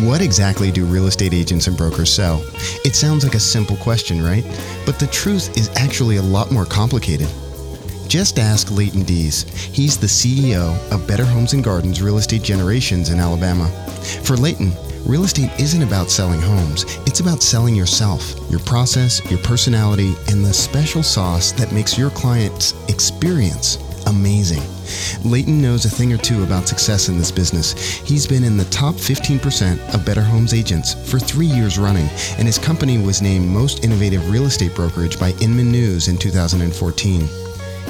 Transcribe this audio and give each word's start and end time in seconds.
What 0.00 0.20
exactly 0.20 0.70
do 0.70 0.84
real 0.84 1.06
estate 1.06 1.32
agents 1.32 1.68
and 1.68 1.76
brokers 1.76 2.12
sell? 2.12 2.44
It 2.84 2.94
sounds 2.94 3.24
like 3.24 3.34
a 3.34 3.40
simple 3.40 3.76
question, 3.78 4.22
right? 4.22 4.44
But 4.84 4.98
the 4.98 5.06
truth 5.06 5.56
is 5.56 5.70
actually 5.74 6.18
a 6.18 6.22
lot 6.22 6.52
more 6.52 6.66
complicated. 6.66 7.28
Just 8.06 8.38
ask 8.38 8.70
Leighton 8.70 9.04
Dees. 9.04 9.44
He's 9.54 9.96
the 9.96 10.06
CEO 10.06 10.76
of 10.92 11.08
Better 11.08 11.24
Homes 11.24 11.54
and 11.54 11.64
Gardens 11.64 12.02
Real 12.02 12.18
Estate 12.18 12.42
Generations 12.42 13.08
in 13.08 13.18
Alabama. 13.18 13.68
For 14.22 14.36
Leighton, 14.36 14.72
real 15.06 15.24
estate 15.24 15.50
isn't 15.58 15.82
about 15.82 16.10
selling 16.10 16.42
homes, 16.42 16.84
it's 17.06 17.20
about 17.20 17.42
selling 17.42 17.74
yourself, 17.74 18.34
your 18.50 18.60
process, 18.60 19.24
your 19.30 19.40
personality, 19.40 20.14
and 20.28 20.44
the 20.44 20.52
special 20.52 21.02
sauce 21.02 21.52
that 21.52 21.72
makes 21.72 21.96
your 21.96 22.10
client's 22.10 22.74
experience 22.88 23.78
amazing. 24.06 24.62
Leighton 25.24 25.60
knows 25.60 25.84
a 25.84 25.90
thing 25.90 26.12
or 26.12 26.16
two 26.16 26.42
about 26.42 26.68
success 26.68 27.08
in 27.08 27.18
this 27.18 27.30
business. 27.30 27.72
He's 27.74 28.26
been 28.26 28.44
in 28.44 28.56
the 28.56 28.64
top 28.66 28.94
15% 28.94 29.94
of 29.94 30.04
Better 30.04 30.22
Homes 30.22 30.54
agents 30.54 30.94
for 31.10 31.18
three 31.18 31.46
years 31.46 31.78
running, 31.78 32.08
and 32.38 32.46
his 32.46 32.58
company 32.58 32.98
was 32.98 33.22
named 33.22 33.46
Most 33.46 33.84
Innovative 33.84 34.30
Real 34.30 34.44
Estate 34.44 34.74
Brokerage 34.74 35.18
by 35.18 35.30
Inman 35.40 35.70
News 35.70 36.08
in 36.08 36.16
2014. 36.16 37.28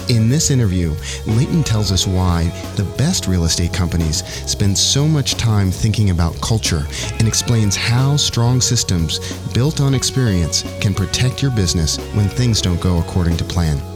In 0.08 0.28
this 0.28 0.52
interview, 0.52 0.94
Leighton 1.27 1.64
tells 1.64 1.91
us 1.91 2.06
why 2.06 2.44
the 2.77 2.84
best 2.96 3.27
real 3.27 3.44
estate 3.44 3.72
companies 3.72 4.24
spend 4.48 4.78
so 4.78 5.08
much 5.08 5.34
time 5.34 5.72
thinking 5.72 6.10
about 6.10 6.41
culture 6.41 6.86
and 7.19 7.27
explains 7.27 7.74
how 7.74 8.16
strong 8.16 8.60
systems 8.60 9.19
built 9.52 9.80
on 9.80 9.94
experience 9.94 10.62
can 10.80 10.94
protect 10.94 11.42
your 11.42 11.50
business 11.50 11.96
when 12.14 12.28
things 12.28 12.62
don't 12.62 12.80
go 12.80 13.00
according 13.00 13.36
to 13.38 13.44
plan. 13.44 13.95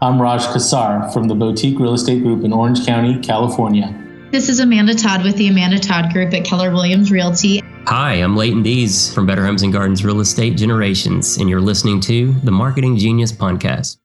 I'm 0.00 0.22
Raj 0.22 0.42
Qsar 0.42 1.12
from 1.12 1.26
the 1.26 1.34
Boutique 1.34 1.80
Real 1.80 1.94
Estate 1.94 2.22
Group 2.22 2.44
in 2.44 2.52
Orange 2.52 2.86
County, 2.86 3.18
California. 3.18 3.92
This 4.30 4.48
is 4.48 4.60
Amanda 4.60 4.94
Todd 4.94 5.24
with 5.24 5.34
the 5.34 5.48
Amanda 5.48 5.80
Todd 5.80 6.12
Group 6.12 6.32
at 6.34 6.44
Keller 6.44 6.70
Williams 6.70 7.10
Realty. 7.10 7.64
Hi, 7.86 8.14
I'm 8.14 8.36
Leighton 8.36 8.62
Dees 8.62 9.12
from 9.12 9.26
Better 9.26 9.44
Homes 9.44 9.64
and 9.64 9.72
Gardens 9.72 10.04
Real 10.04 10.20
Estate 10.20 10.56
Generations, 10.56 11.38
and 11.38 11.50
you're 11.50 11.60
listening 11.60 11.98
to 12.02 12.32
the 12.44 12.50
Marketing 12.52 12.96
Genius 12.96 13.32
Podcast. 13.32 13.96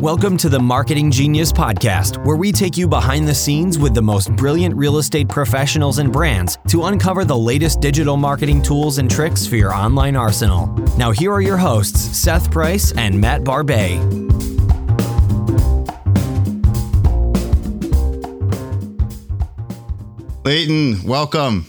Welcome 0.00 0.38
to 0.38 0.48
the 0.48 0.58
Marketing 0.58 1.10
Genius 1.10 1.52
Podcast, 1.52 2.24
where 2.24 2.36
we 2.36 2.50
take 2.50 2.78
you 2.78 2.88
behind 2.88 3.28
the 3.28 3.34
scenes 3.34 3.78
with 3.78 3.94
the 3.94 4.00
most 4.00 4.34
brilliant 4.36 4.74
real 4.74 4.96
estate 4.96 5.28
professionals 5.28 5.98
and 5.98 6.10
brands 6.10 6.56
to 6.68 6.84
uncover 6.84 7.26
the 7.26 7.36
latest 7.36 7.82
digital 7.82 8.16
marketing 8.16 8.62
tools 8.62 8.96
and 8.96 9.10
tricks 9.10 9.46
for 9.46 9.56
your 9.56 9.74
online 9.74 10.16
arsenal. 10.16 10.68
Now, 10.96 11.10
here 11.10 11.30
are 11.30 11.42
your 11.42 11.58
hosts, 11.58 12.00
Seth 12.16 12.50
Price 12.50 12.92
and 12.92 13.20
Matt 13.20 13.44
Barba. 13.44 14.31
Leighton, 20.44 21.02
welcome. 21.04 21.66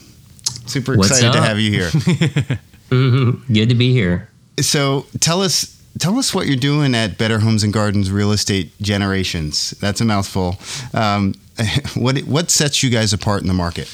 Super 0.66 0.96
What's 0.96 1.10
excited 1.10 1.32
to 1.32 1.42
have 1.42 1.58
you 1.58 1.70
here. 1.70 1.90
Mm-hmm. 2.90 3.52
Good 3.52 3.70
to 3.70 3.74
be 3.74 3.92
here. 3.92 4.28
so, 4.60 5.06
tell 5.18 5.40
us 5.40 5.82
tell 5.98 6.16
us 6.16 6.32
what 6.32 6.46
you're 6.46 6.54
doing 6.56 6.94
at 6.94 7.18
Better 7.18 7.40
Homes 7.40 7.64
and 7.64 7.72
Gardens 7.72 8.08
Real 8.12 8.30
Estate 8.30 8.70
Generations. 8.80 9.70
That's 9.80 10.00
a 10.00 10.04
mouthful. 10.04 10.58
Um, 10.92 11.34
what 11.94 12.18
what 12.20 12.50
sets 12.50 12.84
you 12.84 12.90
guys 12.90 13.12
apart 13.12 13.40
in 13.40 13.48
the 13.48 13.54
market? 13.54 13.90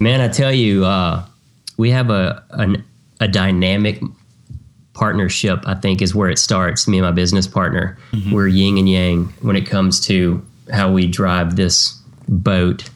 Man, 0.00 0.20
I 0.20 0.28
tell 0.28 0.52
you, 0.52 0.84
uh, 0.84 1.24
we 1.78 1.90
have 1.92 2.10
a 2.10 2.42
an, 2.50 2.84
a 3.20 3.28
dynamic 3.28 4.02
partnership. 4.92 5.62
I 5.64 5.76
think 5.76 6.02
is 6.02 6.14
where 6.14 6.28
it 6.28 6.38
starts. 6.38 6.86
Me 6.86 6.98
and 6.98 7.06
my 7.06 7.12
business 7.12 7.46
partner, 7.46 7.96
we're 8.30 8.48
yin 8.48 8.76
and 8.76 8.88
yang 8.88 9.26
when 9.40 9.56
it 9.56 9.64
comes 9.66 9.98
to 10.08 10.44
how 10.70 10.92
we 10.92 11.06
drive 11.06 11.56
this 11.56 11.96
boat, 12.28 12.90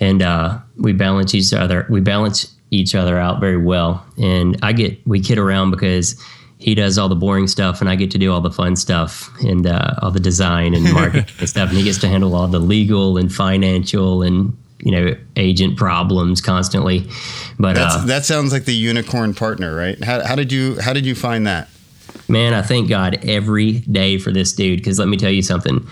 and 0.00 0.22
uh, 0.22 0.58
we 0.76 0.92
balance 0.92 1.34
each 1.34 1.52
other. 1.52 1.86
We 1.88 2.00
balance 2.00 2.54
each 2.70 2.94
other 2.94 3.18
out 3.18 3.40
very 3.40 3.56
well. 3.56 4.04
And 4.18 4.58
I 4.62 4.72
get 4.72 5.06
we 5.06 5.20
kid 5.20 5.38
around 5.38 5.70
because 5.70 6.20
he 6.58 6.74
does 6.74 6.96
all 6.98 7.08
the 7.08 7.16
boring 7.16 7.46
stuff, 7.46 7.80
and 7.80 7.90
I 7.90 7.96
get 7.96 8.10
to 8.12 8.18
do 8.18 8.32
all 8.32 8.40
the 8.40 8.50
fun 8.50 8.76
stuff 8.76 9.30
and 9.42 9.66
uh, 9.66 9.94
all 10.00 10.10
the 10.10 10.20
design 10.20 10.74
and 10.74 10.84
marketing 10.92 11.26
and 11.38 11.48
stuff. 11.48 11.68
And 11.68 11.78
he 11.78 11.84
gets 11.84 11.98
to 11.98 12.08
handle 12.08 12.34
all 12.34 12.48
the 12.48 12.58
legal 12.58 13.18
and 13.18 13.32
financial 13.32 14.22
and 14.22 14.56
you 14.78 14.90
know 14.90 15.16
agent 15.36 15.76
problems 15.76 16.40
constantly. 16.40 17.08
But 17.58 17.76
uh, 17.78 18.04
that 18.06 18.24
sounds 18.24 18.52
like 18.52 18.64
the 18.64 18.74
unicorn 18.74 19.34
partner, 19.34 19.74
right? 19.74 20.02
How, 20.02 20.24
how 20.24 20.34
did 20.34 20.52
you 20.52 20.80
how 20.80 20.92
did 20.92 21.06
you 21.06 21.14
find 21.14 21.46
that? 21.46 21.68
Man, 22.28 22.54
I 22.54 22.62
thank 22.62 22.88
God 22.88 23.18
every 23.24 23.72
day 23.80 24.18
for 24.18 24.32
this 24.32 24.52
dude 24.52 24.78
because 24.78 24.98
let 24.98 25.08
me 25.08 25.16
tell 25.16 25.30
you 25.30 25.42
something. 25.42 25.86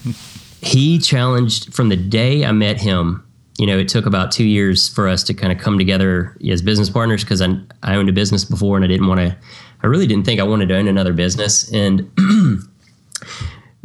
he 0.60 0.98
challenged 0.98 1.72
from 1.72 1.88
the 1.88 1.96
day 1.96 2.44
I 2.44 2.52
met 2.52 2.80
him. 2.80 3.24
You 3.58 3.66
know, 3.66 3.78
it 3.78 3.88
took 3.88 4.06
about 4.06 4.30
two 4.30 4.44
years 4.44 4.88
for 4.88 5.08
us 5.08 5.22
to 5.24 5.34
kind 5.34 5.52
of 5.52 5.58
come 5.58 5.78
together 5.78 6.36
as 6.48 6.62
business 6.62 6.88
partners 6.88 7.24
because 7.24 7.42
I, 7.42 7.56
I 7.82 7.96
owned 7.96 8.08
a 8.08 8.12
business 8.12 8.44
before 8.44 8.76
and 8.76 8.84
I 8.84 8.88
didn't 8.88 9.08
want 9.08 9.20
to, 9.20 9.36
I 9.82 9.86
really 9.86 10.06
didn't 10.06 10.24
think 10.24 10.40
I 10.40 10.44
wanted 10.44 10.68
to 10.68 10.76
own 10.76 10.88
another 10.88 11.12
business. 11.12 11.70
And 11.72 12.10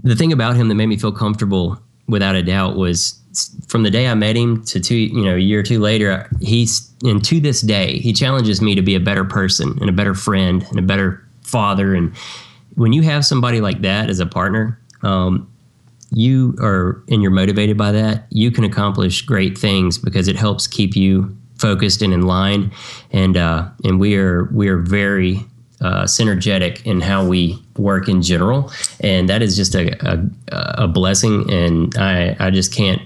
the 0.04 0.16
thing 0.16 0.32
about 0.32 0.56
him 0.56 0.68
that 0.68 0.76
made 0.76 0.88
me 0.88 0.98
feel 0.98 1.12
comfortable 1.12 1.80
without 2.08 2.36
a 2.36 2.44
doubt 2.44 2.76
was 2.76 3.20
from 3.68 3.84
the 3.84 3.90
day 3.90 4.08
I 4.08 4.14
met 4.14 4.36
him 4.36 4.64
to 4.66 4.80
two, 4.80 4.96
you 4.96 5.24
know, 5.26 5.36
a 5.36 5.40
year 5.40 5.60
or 5.60 5.64
two 5.64 5.80
later, 5.80 6.30
he's, 6.40 6.92
and 7.04 7.24
to 7.26 7.40
this 7.40 7.62
day, 7.62 7.98
he 7.98 8.14
challenges 8.14 8.62
me 8.62 8.76
to 8.76 8.82
be 8.82 8.96
a 8.96 9.00
better 9.00 9.26
person 9.26 9.78
and 9.82 9.90
a 9.90 9.94
better 9.94 10.14
friend 10.14 10.64
and 10.70 10.78
a 10.78 10.84
better 10.84 11.26
father. 11.42 11.96
And 11.96 12.16
when 12.76 12.94
you 12.94 13.02
have 13.02 13.26
somebody 13.26 13.62
like 13.62 13.82
that 13.82 14.10
as 14.10 14.20
a 14.20 14.26
partner, 14.26 14.80
um, 15.02 15.52
you 16.14 16.56
are 16.60 17.04
and 17.10 17.22
you're 17.22 17.32
motivated 17.32 17.78
by 17.78 17.92
that, 17.92 18.26
you 18.30 18.52
can 18.52 18.64
accomplish 18.64 19.22
great 19.22 19.58
things 19.58 19.98
because 19.98 20.28
it 20.28 20.36
helps 20.36 20.68
keep 20.68 20.96
you 20.96 21.36
focused 21.58 22.02
and 22.02 22.14
in 22.14 22.24
line. 22.24 22.72
And 23.12 23.38
uh, 23.38 23.70
and 23.84 24.00
we 24.00 24.16
are 24.18 24.46
we 24.54 24.68
are 24.68 24.78
very 24.78 25.46
uh, 25.82 26.04
synergetic 26.04 26.86
in 26.86 27.02
how 27.02 27.26
we 27.26 27.62
work 27.78 28.08
in 28.08 28.22
general, 28.22 28.72
and 29.00 29.30
that 29.30 29.42
is 29.42 29.56
just 29.56 29.76
a 29.76 29.96
a, 30.08 30.84
a 30.84 30.88
blessing. 30.88 31.52
And 31.52 31.96
I 31.98 32.36
I 32.40 32.50
just 32.50 32.74
can't 32.74 33.02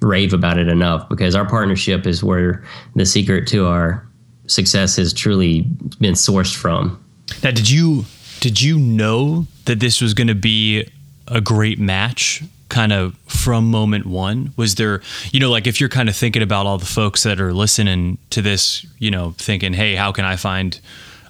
rave 0.00 0.32
about 0.32 0.58
it 0.58 0.68
enough 0.68 1.08
because 1.08 1.34
our 1.34 1.48
partnership 1.48 2.06
is 2.06 2.24
where 2.24 2.64
the 2.96 3.06
secret 3.06 3.46
to 3.48 3.66
our 3.66 4.06
success 4.46 4.96
has 4.96 5.12
truly 5.12 5.62
been 6.00 6.14
sourced 6.14 6.54
from. 6.54 7.02
Now, 7.42 7.52
did 7.52 7.70
you 7.70 8.04
did 8.40 8.60
you 8.60 8.78
know 8.78 9.46
that 9.66 9.80
this 9.80 10.00
was 10.00 10.14
going 10.14 10.26
to 10.26 10.34
be 10.34 10.88
a 11.32 11.40
great 11.40 11.78
match 11.78 12.42
kind 12.68 12.92
of 12.92 13.16
from 13.26 13.70
moment 13.70 14.06
one? 14.06 14.52
Was 14.56 14.76
there, 14.76 15.02
you 15.30 15.40
know, 15.40 15.50
like 15.50 15.66
if 15.66 15.80
you're 15.80 15.88
kind 15.88 16.08
of 16.08 16.16
thinking 16.16 16.42
about 16.42 16.66
all 16.66 16.78
the 16.78 16.86
folks 16.86 17.22
that 17.24 17.40
are 17.40 17.52
listening 17.52 18.18
to 18.30 18.42
this, 18.42 18.86
you 18.98 19.10
know, 19.10 19.34
thinking, 19.38 19.72
"Hey, 19.72 19.94
how 19.94 20.12
can 20.12 20.24
I 20.24 20.36
find 20.36 20.78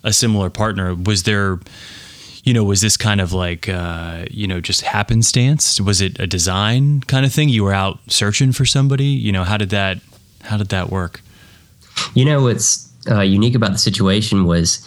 a 0.05 0.13
similar 0.13 0.51
partner?" 0.51 0.95
Was 0.95 1.23
there 1.25 1.59
you 2.45 2.53
know, 2.53 2.65
was 2.65 2.81
this 2.81 2.97
kind 2.97 3.21
of 3.21 3.33
like, 3.33 3.69
uh, 3.69 4.25
you 4.31 4.49
know, 4.49 4.61
just 4.61 4.81
happenstance? 4.81 5.81
Was 5.81 6.01
it 6.01 6.19
a 6.19 6.27
design 6.27 7.01
kind 7.03 7.25
of 7.25 7.33
thing? 7.33 7.49
You 7.49 7.63
were 7.65 7.73
out 7.73 8.01
searching 8.09 8.51
for 8.53 8.65
somebody. 8.65 9.05
You 9.07 9.31
know, 9.31 9.45
how 9.45 9.57
did 9.57 9.71
that, 9.71 9.99
how 10.43 10.57
did 10.57 10.69
that 10.71 10.91
work? 10.91 11.21
You 12.15 12.25
know 12.25 12.43
what's 12.43 12.91
uh, 13.09 13.21
unique 13.21 13.55
about 13.55 13.73
the 13.73 13.79
situation 13.79 14.45
was 14.45 14.85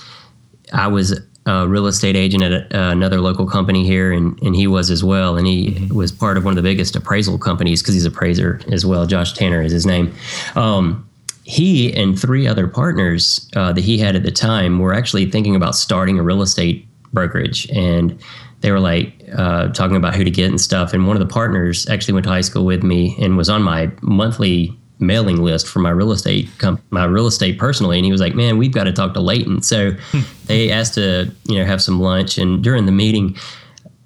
I 0.73 0.87
was 0.87 1.19
a 1.45 1.67
real 1.67 1.87
estate 1.87 2.15
agent 2.15 2.43
at 2.43 2.71
a, 2.71 2.89
another 2.89 3.21
local 3.21 3.45
company 3.45 3.85
here, 3.85 4.11
and, 4.11 4.41
and 4.41 4.55
he 4.55 4.67
was 4.67 4.89
as 4.89 5.03
well. 5.03 5.37
And 5.37 5.45
he 5.45 5.87
was 5.93 6.11
part 6.11 6.37
of 6.37 6.45
one 6.45 6.53
of 6.53 6.55
the 6.55 6.67
biggest 6.67 6.95
appraisal 6.95 7.37
companies 7.37 7.81
because 7.81 7.93
he's 7.93 8.05
appraiser 8.05 8.59
as 8.71 8.85
well. 8.85 9.05
Josh 9.05 9.33
Tanner 9.33 9.61
is 9.61 9.71
his 9.71 9.85
name. 9.85 10.13
Um, 10.55 11.07
he 11.43 11.93
and 11.93 12.19
three 12.19 12.47
other 12.47 12.67
partners 12.67 13.47
uh, 13.55 13.71
that 13.73 13.83
he 13.83 13.99
had 13.99 14.15
at 14.15 14.23
the 14.23 14.31
time 14.31 14.79
were 14.79 14.93
actually 14.93 15.29
thinking 15.29 15.55
about 15.55 15.75
starting 15.75 16.17
a 16.17 16.23
real 16.23 16.41
estate 16.41 16.87
brokerage. 17.13 17.69
And 17.69 18.19
they 18.61 18.71
were 18.71 18.79
like 18.79 19.13
uh, 19.37 19.67
talking 19.67 19.95
about 19.95 20.15
who 20.15 20.23
to 20.23 20.31
get 20.31 20.49
and 20.49 20.59
stuff. 20.59 20.93
And 20.93 21.05
one 21.05 21.15
of 21.15 21.19
the 21.19 21.31
partners 21.31 21.87
actually 21.87 22.15
went 22.15 22.23
to 22.23 22.31
high 22.31 22.41
school 22.41 22.65
with 22.65 22.81
me 22.81 23.15
and 23.21 23.37
was 23.37 23.49
on 23.49 23.61
my 23.61 23.91
monthly 24.01 24.75
mailing 24.99 25.37
list 25.37 25.67
for 25.67 25.79
my 25.79 25.89
real 25.89 26.11
estate 26.11 26.49
comp- 26.57 26.81
my 26.89 27.05
real 27.05 27.27
estate 27.27 27.57
personally 27.57 27.97
and 27.97 28.05
he 28.05 28.11
was 28.11 28.21
like 28.21 28.35
man 28.35 28.57
we've 28.57 28.73
got 28.73 28.85
to 28.85 28.93
talk 28.93 29.13
to 29.13 29.19
Leighton 29.19 29.61
so 29.61 29.91
they 30.45 30.71
asked 30.71 30.93
to 30.93 31.31
you 31.45 31.57
know 31.57 31.65
have 31.65 31.81
some 31.81 31.99
lunch 31.99 32.37
and 32.37 32.63
during 32.63 32.85
the 32.85 32.91
meeting 32.91 33.35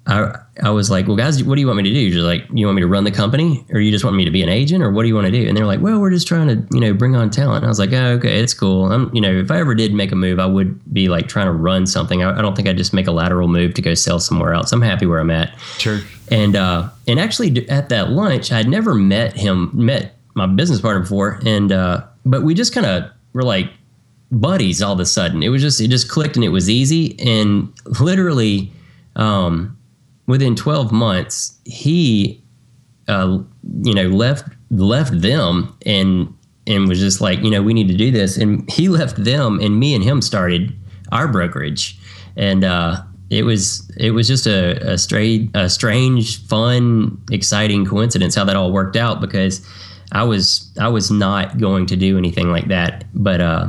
I 0.06 0.34
I 0.62 0.70
was 0.70 0.90
like 0.90 1.06
well 1.06 1.16
guys 1.16 1.42
what 1.44 1.54
do 1.54 1.60
you 1.60 1.66
want 1.66 1.76
me 1.76 1.82
to 1.84 1.92
do? 1.92 2.10
Just 2.10 2.24
like 2.24 2.44
you 2.52 2.66
want 2.66 2.76
me 2.76 2.82
to 2.82 2.88
run 2.88 3.04
the 3.04 3.10
company 3.10 3.64
or 3.70 3.80
you 3.80 3.90
just 3.90 4.04
want 4.04 4.16
me 4.16 4.24
to 4.24 4.30
be 4.30 4.42
an 4.42 4.48
agent 4.48 4.82
or 4.82 4.90
what 4.90 5.02
do 5.02 5.08
you 5.08 5.14
want 5.14 5.26
to 5.26 5.30
do? 5.30 5.46
And 5.46 5.56
they're 5.56 5.66
like 5.66 5.80
well 5.80 6.00
we're 6.00 6.10
just 6.10 6.26
trying 6.26 6.48
to 6.48 6.66
you 6.74 6.80
know 6.80 6.92
bring 6.94 7.14
on 7.14 7.30
talent. 7.30 7.58
And 7.58 7.66
I 7.66 7.68
was 7.68 7.78
like 7.78 7.92
oh, 7.92 8.12
okay 8.14 8.40
it's 8.40 8.54
cool. 8.54 8.90
I'm 8.90 9.14
you 9.14 9.20
know 9.20 9.30
if 9.30 9.50
I 9.50 9.58
ever 9.60 9.74
did 9.74 9.94
make 9.94 10.10
a 10.10 10.16
move 10.16 10.40
I 10.40 10.46
would 10.46 10.80
be 10.92 11.08
like 11.08 11.28
trying 11.28 11.46
to 11.46 11.52
run 11.52 11.86
something. 11.86 12.22
I, 12.22 12.38
I 12.38 12.42
don't 12.42 12.56
think 12.56 12.66
I'd 12.66 12.78
just 12.78 12.94
make 12.94 13.06
a 13.06 13.12
lateral 13.12 13.46
move 13.46 13.74
to 13.74 13.82
go 13.82 13.94
sell 13.94 14.18
somewhere 14.18 14.54
else. 14.54 14.72
I'm 14.72 14.82
happy 14.82 15.06
where 15.06 15.20
I'm 15.20 15.30
at. 15.30 15.56
Sure. 15.78 16.00
and 16.28 16.56
uh, 16.56 16.88
and 17.06 17.20
actually 17.20 17.68
at 17.68 17.90
that 17.90 18.10
lunch, 18.10 18.50
I'd 18.52 18.68
never 18.68 18.94
met 18.94 19.34
him, 19.36 19.70
met 19.74 20.16
my 20.46 20.54
business 20.54 20.80
partner 20.80 21.00
before, 21.00 21.40
and 21.44 21.70
uh, 21.70 22.04
but 22.24 22.42
we 22.42 22.54
just 22.54 22.72
kind 22.72 22.86
of 22.86 23.10
were 23.32 23.42
like 23.42 23.70
buddies 24.30 24.80
all 24.80 24.92
of 24.92 25.00
a 25.00 25.06
sudden. 25.06 25.42
It 25.42 25.48
was 25.48 25.62
just 25.62 25.80
it 25.80 25.88
just 25.88 26.08
clicked 26.08 26.36
and 26.36 26.44
it 26.44 26.48
was 26.48 26.70
easy, 26.70 27.18
and 27.18 27.72
literally, 28.00 28.72
um, 29.16 29.76
within 30.26 30.56
12 30.56 30.92
months, 30.92 31.58
he, 31.64 32.42
uh, 33.08 33.38
you 33.82 33.94
know, 33.94 34.08
left 34.08 34.48
left 34.70 35.20
them 35.20 35.76
and 35.84 36.32
and 36.66 36.88
was 36.88 37.00
just 37.00 37.20
like, 37.20 37.40
you 37.40 37.50
know, 37.50 37.62
we 37.62 37.74
need 37.74 37.88
to 37.88 37.96
do 37.96 38.10
this. 38.10 38.36
And 38.36 38.70
he 38.70 38.88
left 39.00 39.22
them, 39.22 39.60
and 39.60 39.78
me 39.78 39.94
and 39.94 40.02
him 40.02 40.22
started 40.22 40.72
our 41.12 41.28
brokerage, 41.28 41.98
and 42.36 42.64
uh, 42.64 43.02
it 43.28 43.42
was 43.42 43.90
it 43.98 44.12
was 44.12 44.26
just 44.26 44.46
a 44.46 44.92
a, 44.92 44.96
straight, 44.96 45.50
a 45.54 45.68
strange, 45.68 46.46
fun, 46.46 47.20
exciting 47.30 47.84
coincidence 47.84 48.34
how 48.34 48.44
that 48.44 48.56
all 48.56 48.72
worked 48.72 48.96
out 48.96 49.20
because 49.20 49.66
I 50.12 50.24
was 50.24 50.70
I 50.78 50.88
was 50.88 51.10
not 51.10 51.58
going 51.58 51.86
to 51.86 51.96
do 51.96 52.18
anything 52.18 52.50
like 52.50 52.68
that, 52.68 53.04
but 53.14 53.40
uh, 53.40 53.68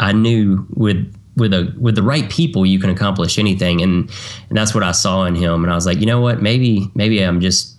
I 0.00 0.12
knew 0.12 0.66
with 0.70 1.14
with 1.36 1.52
a 1.52 1.72
with 1.78 1.94
the 1.94 2.02
right 2.02 2.28
people 2.30 2.66
you 2.66 2.78
can 2.78 2.90
accomplish 2.90 3.38
anything, 3.38 3.82
and 3.82 4.10
and 4.48 4.58
that's 4.58 4.74
what 4.74 4.82
I 4.82 4.92
saw 4.92 5.24
in 5.24 5.34
him, 5.34 5.62
and 5.62 5.72
I 5.72 5.74
was 5.74 5.86
like, 5.86 6.00
you 6.00 6.06
know 6.06 6.20
what, 6.20 6.42
maybe 6.42 6.90
maybe 6.94 7.22
I'm 7.22 7.40
just 7.40 7.74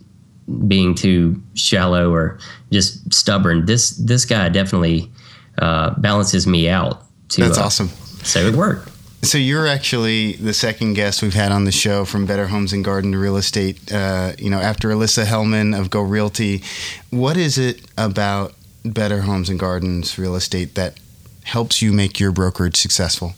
being 0.67 0.95
too 0.95 1.41
shallow 1.55 2.11
or 2.13 2.39
just 2.71 3.13
stubborn. 3.13 3.65
This 3.65 3.91
this 3.91 4.25
guy 4.25 4.49
definitely 4.49 5.11
uh, 5.57 5.91
balances 5.99 6.47
me 6.47 6.69
out. 6.69 7.03
To, 7.29 7.41
That's 7.41 7.57
uh, 7.57 7.63
awesome. 7.63 7.87
So 8.23 8.39
it 8.39 8.55
worked. 8.55 8.89
So 9.23 9.37
you're 9.37 9.67
actually 9.67 10.33
the 10.33 10.53
second 10.53 10.93
guest 10.93 11.21
we've 11.23 11.33
had 11.33 11.51
on 11.51 11.65
the 11.65 11.71
show 11.71 12.05
from 12.05 12.25
Better 12.25 12.47
Homes 12.47 12.71
and 12.71 12.85
Garden 12.85 13.11
to 13.13 13.17
Real 13.17 13.35
Estate. 13.35 13.91
Uh, 13.91 14.33
you 14.37 14.49
know, 14.49 14.59
after 14.59 14.89
Alyssa 14.89 15.25
Hellman 15.25 15.77
of 15.77 15.89
Go 15.89 16.01
Realty, 16.01 16.63
what 17.09 17.35
is 17.35 17.57
it 17.57 17.81
about 17.97 18.53
Better 18.85 19.21
Homes 19.21 19.49
and 19.49 19.59
Gardens 19.59 20.17
Real 20.17 20.35
Estate 20.35 20.75
that 20.75 20.99
helps 21.43 21.81
you 21.81 21.91
make 21.91 22.19
your 22.19 22.31
brokerage 22.31 22.77
successful? 22.77 23.33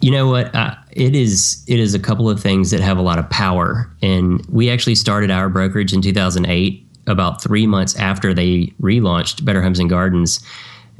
You 0.00 0.10
know 0.10 0.28
what? 0.28 0.54
Uh, 0.54 0.74
it 0.92 1.14
is. 1.14 1.62
It 1.66 1.78
is 1.78 1.94
a 1.94 1.98
couple 1.98 2.28
of 2.28 2.40
things 2.40 2.70
that 2.70 2.80
have 2.80 2.98
a 2.98 3.02
lot 3.02 3.18
of 3.18 3.28
power, 3.30 3.90
and 4.02 4.44
we 4.46 4.70
actually 4.70 4.94
started 4.94 5.30
our 5.30 5.48
brokerage 5.48 5.92
in 5.92 6.02
2008, 6.02 6.86
about 7.06 7.42
three 7.42 7.66
months 7.66 7.96
after 7.96 8.32
they 8.34 8.72
relaunched 8.80 9.44
Better 9.44 9.62
Homes 9.62 9.78
and 9.78 9.90
Gardens, 9.90 10.40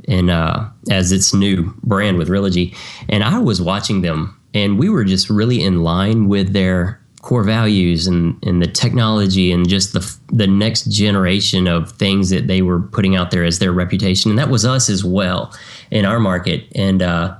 and 0.09 0.31
uh, 0.31 0.67
as 0.91 1.13
its 1.13 1.35
new 1.35 1.73
brand 1.83 2.19
with 2.19 2.29
Realogy. 2.29 2.77
And 3.09 3.25
I 3.25 3.39
was 3.39 3.61
watching 3.61 4.03
them, 4.03 4.39
and 4.53 4.79
we 4.79 4.89
were 4.89 5.05
just 5.05 5.31
really 5.31 5.63
in 5.63 5.83
line 5.83 6.29
with 6.29 6.53
their 6.53 7.01
core 7.23 7.43
values 7.43 8.07
and, 8.07 8.39
and 8.45 8.61
the 8.61 8.67
technology 8.67 9.51
and 9.51 9.67
just 9.67 9.95
the 9.95 10.17
the 10.31 10.47
next 10.47 10.91
generation 10.93 11.67
of 11.67 11.91
things 11.93 12.29
that 12.29 12.49
they 12.49 12.61
were 12.61 12.81
putting 12.81 13.17
out 13.17 13.31
there 13.31 13.45
as 13.45 13.59
their 13.59 13.73
reputation, 13.73 14.31
and 14.31 14.39
that 14.39 14.51
was 14.51 14.65
us 14.65 14.91
as 14.91 15.05
well 15.05 15.53
in 15.91 16.05
our 16.05 16.21
market. 16.21 16.67
And 16.75 17.03
uh, 17.03 17.35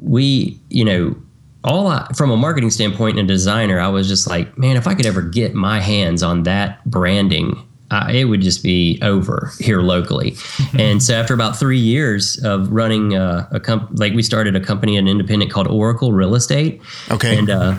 we, 0.00 0.58
you 0.70 0.84
know, 0.84 1.16
all 1.64 1.88
I, 1.88 2.06
from 2.14 2.30
a 2.30 2.36
marketing 2.36 2.70
standpoint 2.70 3.18
and 3.18 3.28
a 3.28 3.32
designer, 3.32 3.80
I 3.80 3.88
was 3.88 4.06
just 4.06 4.28
like, 4.28 4.56
man, 4.56 4.76
if 4.76 4.86
I 4.86 4.94
could 4.94 5.06
ever 5.06 5.22
get 5.22 5.54
my 5.54 5.80
hands 5.80 6.22
on 6.22 6.44
that 6.44 6.84
branding, 6.84 7.66
uh, 7.90 8.08
it 8.10 8.24
would 8.24 8.40
just 8.40 8.62
be 8.62 8.98
over 9.02 9.52
here 9.60 9.80
locally. 9.80 10.36
and 10.78 11.02
so 11.02 11.14
after 11.14 11.34
about 11.34 11.56
three 11.56 11.78
years 11.78 12.42
of 12.44 12.70
running 12.70 13.14
uh, 13.14 13.48
a 13.50 13.60
company, 13.60 13.96
like 13.98 14.14
we 14.14 14.22
started 14.22 14.56
a 14.56 14.60
company, 14.60 14.96
an 14.96 15.06
independent 15.06 15.50
called 15.50 15.68
Oracle 15.68 16.12
Real 16.12 16.34
Estate. 16.34 16.80
Okay. 17.10 17.38
And 17.38 17.50
uh, 17.50 17.76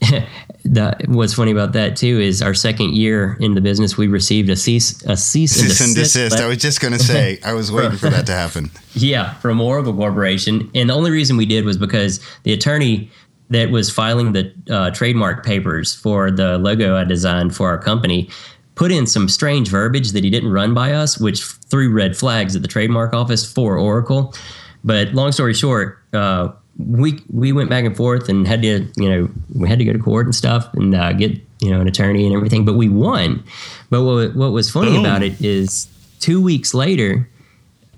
the, 0.64 0.96
what's 1.06 1.34
funny 1.34 1.52
about 1.52 1.72
that 1.72 1.96
too 1.96 2.18
is 2.18 2.40
our 2.40 2.54
second 2.54 2.94
year 2.94 3.36
in 3.40 3.54
the 3.54 3.60
business, 3.60 3.96
we 3.96 4.06
received 4.06 4.48
a 4.48 4.56
cease 4.56 5.02
a 5.04 5.16
cease, 5.16 5.52
cease 5.52 5.80
and 5.80 5.94
desist. 5.94 6.40
I 6.40 6.46
was 6.46 6.58
just 6.58 6.80
going 6.80 6.94
to 6.94 6.98
say, 6.98 7.38
I 7.44 7.52
was 7.52 7.70
waiting 7.70 7.98
for 7.98 8.10
that 8.10 8.26
to 8.26 8.32
happen. 8.44 8.70
Yeah, 8.94 9.34
from 9.34 9.60
Oracle 9.60 9.94
Corporation, 9.94 10.70
and 10.74 10.88
the 10.88 10.94
only 10.94 11.10
reason 11.10 11.36
we 11.36 11.46
did 11.46 11.64
was 11.64 11.76
because 11.76 12.20
the 12.44 12.52
attorney 12.52 13.10
that 13.50 13.70
was 13.70 13.90
filing 13.90 14.32
the 14.32 14.52
uh, 14.70 14.90
trademark 14.90 15.44
papers 15.44 15.94
for 15.94 16.30
the 16.30 16.58
logo 16.58 16.96
I 16.96 17.04
designed 17.04 17.54
for 17.54 17.68
our 17.68 17.78
company 17.78 18.30
put 18.74 18.90
in 18.90 19.06
some 19.06 19.28
strange 19.28 19.68
verbiage 19.68 20.12
that 20.12 20.24
he 20.24 20.30
didn't 20.30 20.50
run 20.50 20.74
by 20.74 20.92
us, 20.92 21.18
which 21.18 21.42
threw 21.42 21.92
red 21.92 22.16
flags 22.16 22.56
at 22.56 22.62
the 22.62 22.68
trademark 22.68 23.12
office 23.12 23.50
for 23.50 23.76
Oracle. 23.78 24.34
But 24.82 25.14
long 25.14 25.32
story 25.32 25.54
short, 25.54 25.98
uh, 26.12 26.48
we 26.78 27.20
we 27.32 27.52
went 27.52 27.70
back 27.70 27.84
and 27.84 27.96
forth 27.96 28.28
and 28.28 28.46
had 28.46 28.62
to 28.62 28.86
you 28.96 29.08
know 29.08 29.30
we 29.54 29.68
had 29.68 29.78
to 29.78 29.84
go 29.84 29.92
to 29.92 29.98
court 29.98 30.26
and 30.26 30.34
stuff 30.34 30.72
and 30.74 30.94
uh, 30.94 31.12
get 31.12 31.32
you 31.60 31.70
know 31.70 31.80
an 31.80 31.86
attorney 31.88 32.26
and 32.26 32.34
everything, 32.34 32.64
but 32.64 32.74
we 32.74 32.88
won. 32.88 33.42
But 33.90 34.02
what 34.02 34.34
what 34.34 34.52
was 34.52 34.70
funny 34.70 34.92
Boom. 34.92 35.04
about 35.04 35.22
it 35.22 35.40
is 35.40 35.88
two 36.20 36.40
weeks 36.42 36.74
later 36.74 37.28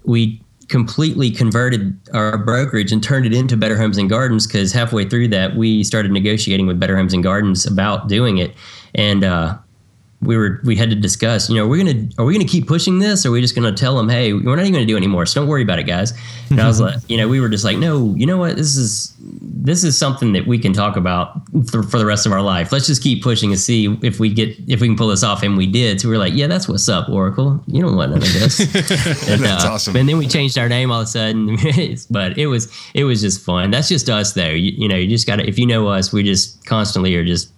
we 0.04 0.40
completely 0.68 1.30
converted 1.30 1.96
our 2.12 2.38
brokerage 2.38 2.92
and 2.92 3.02
turned 3.02 3.24
it 3.24 3.32
into 3.32 3.56
Better 3.56 3.76
Homes 3.76 3.98
and 3.98 4.10
Gardens 4.10 4.46
because 4.46 4.72
halfway 4.72 5.08
through 5.08 5.28
that 5.28 5.56
we 5.56 5.82
started 5.84 6.10
negotiating 6.12 6.66
with 6.66 6.78
Better 6.78 6.96
Homes 6.96 7.14
and 7.14 7.22
Gardens 7.22 7.66
about 7.66 8.08
doing 8.08 8.38
it 8.38 8.54
and. 8.94 9.24
uh 9.24 9.56
we 10.22 10.36
were 10.36 10.60
we 10.64 10.76
had 10.76 10.90
to 10.90 10.96
discuss. 10.96 11.48
You 11.48 11.56
know, 11.56 11.68
we're 11.68 11.84
gonna 11.84 12.08
are 12.18 12.24
we 12.24 12.32
gonna 12.32 12.48
keep 12.48 12.66
pushing 12.66 12.98
this? 12.98 13.24
Or 13.24 13.28
are 13.28 13.32
we 13.32 13.40
just 13.40 13.54
gonna 13.54 13.72
tell 13.72 13.96
them, 13.96 14.08
hey, 14.08 14.32
we're 14.32 14.56
not 14.56 14.60
even 14.60 14.72
gonna 14.72 14.86
do 14.86 14.94
it 14.94 14.98
anymore. 14.98 15.26
So 15.26 15.40
don't 15.40 15.48
worry 15.48 15.62
about 15.62 15.78
it, 15.78 15.84
guys. 15.84 16.12
And 16.50 16.60
I 16.60 16.66
was 16.66 16.80
like, 16.80 16.98
you 17.08 17.16
know, 17.16 17.28
we 17.28 17.40
were 17.40 17.48
just 17.48 17.64
like, 17.64 17.76
no, 17.76 18.14
you 18.16 18.26
know 18.26 18.38
what? 18.38 18.56
This 18.56 18.76
is 18.76 19.14
this 19.18 19.84
is 19.84 19.98
something 19.98 20.32
that 20.32 20.46
we 20.46 20.58
can 20.58 20.72
talk 20.72 20.96
about 20.96 21.40
for, 21.70 21.82
for 21.82 21.98
the 21.98 22.06
rest 22.06 22.24
of 22.24 22.32
our 22.32 22.40
life. 22.40 22.72
Let's 22.72 22.86
just 22.86 23.02
keep 23.02 23.22
pushing 23.22 23.50
and 23.50 23.60
see 23.60 23.98
if 24.02 24.20
we 24.20 24.32
get 24.32 24.56
if 24.68 24.80
we 24.80 24.88
can 24.88 24.96
pull 24.96 25.08
this 25.08 25.22
off. 25.22 25.42
And 25.42 25.56
we 25.56 25.66
did. 25.66 26.00
So 26.00 26.08
we 26.08 26.14
were 26.14 26.20
like, 26.20 26.34
yeah, 26.34 26.46
that's 26.46 26.68
what's 26.68 26.88
up, 26.88 27.08
Oracle. 27.08 27.62
You 27.66 27.82
don't 27.82 27.96
want 27.96 28.12
none 28.12 28.22
of 28.22 28.32
this. 28.32 28.60
and, 29.28 29.44
That's 29.44 29.64
uh, 29.64 29.72
awesome. 29.72 29.96
And 29.96 30.08
then 30.08 30.18
we 30.18 30.26
changed 30.26 30.56
our 30.56 30.68
name 30.68 30.90
all 30.90 31.00
of 31.00 31.06
a 31.06 31.10
sudden. 31.10 31.56
but 32.10 32.38
it 32.38 32.46
was 32.46 32.72
it 32.94 33.04
was 33.04 33.20
just 33.20 33.44
fun. 33.44 33.70
That's 33.70 33.88
just 33.88 34.08
us, 34.08 34.32
though. 34.32 34.48
You, 34.48 34.72
you 34.72 34.88
know, 34.88 34.96
you 34.96 35.08
just 35.08 35.26
got 35.26 35.36
to 35.36 35.46
if 35.46 35.58
you 35.58 35.66
know 35.66 35.88
us, 35.88 36.12
we 36.12 36.22
just 36.22 36.64
constantly 36.64 37.14
are 37.16 37.24
just 37.24 37.52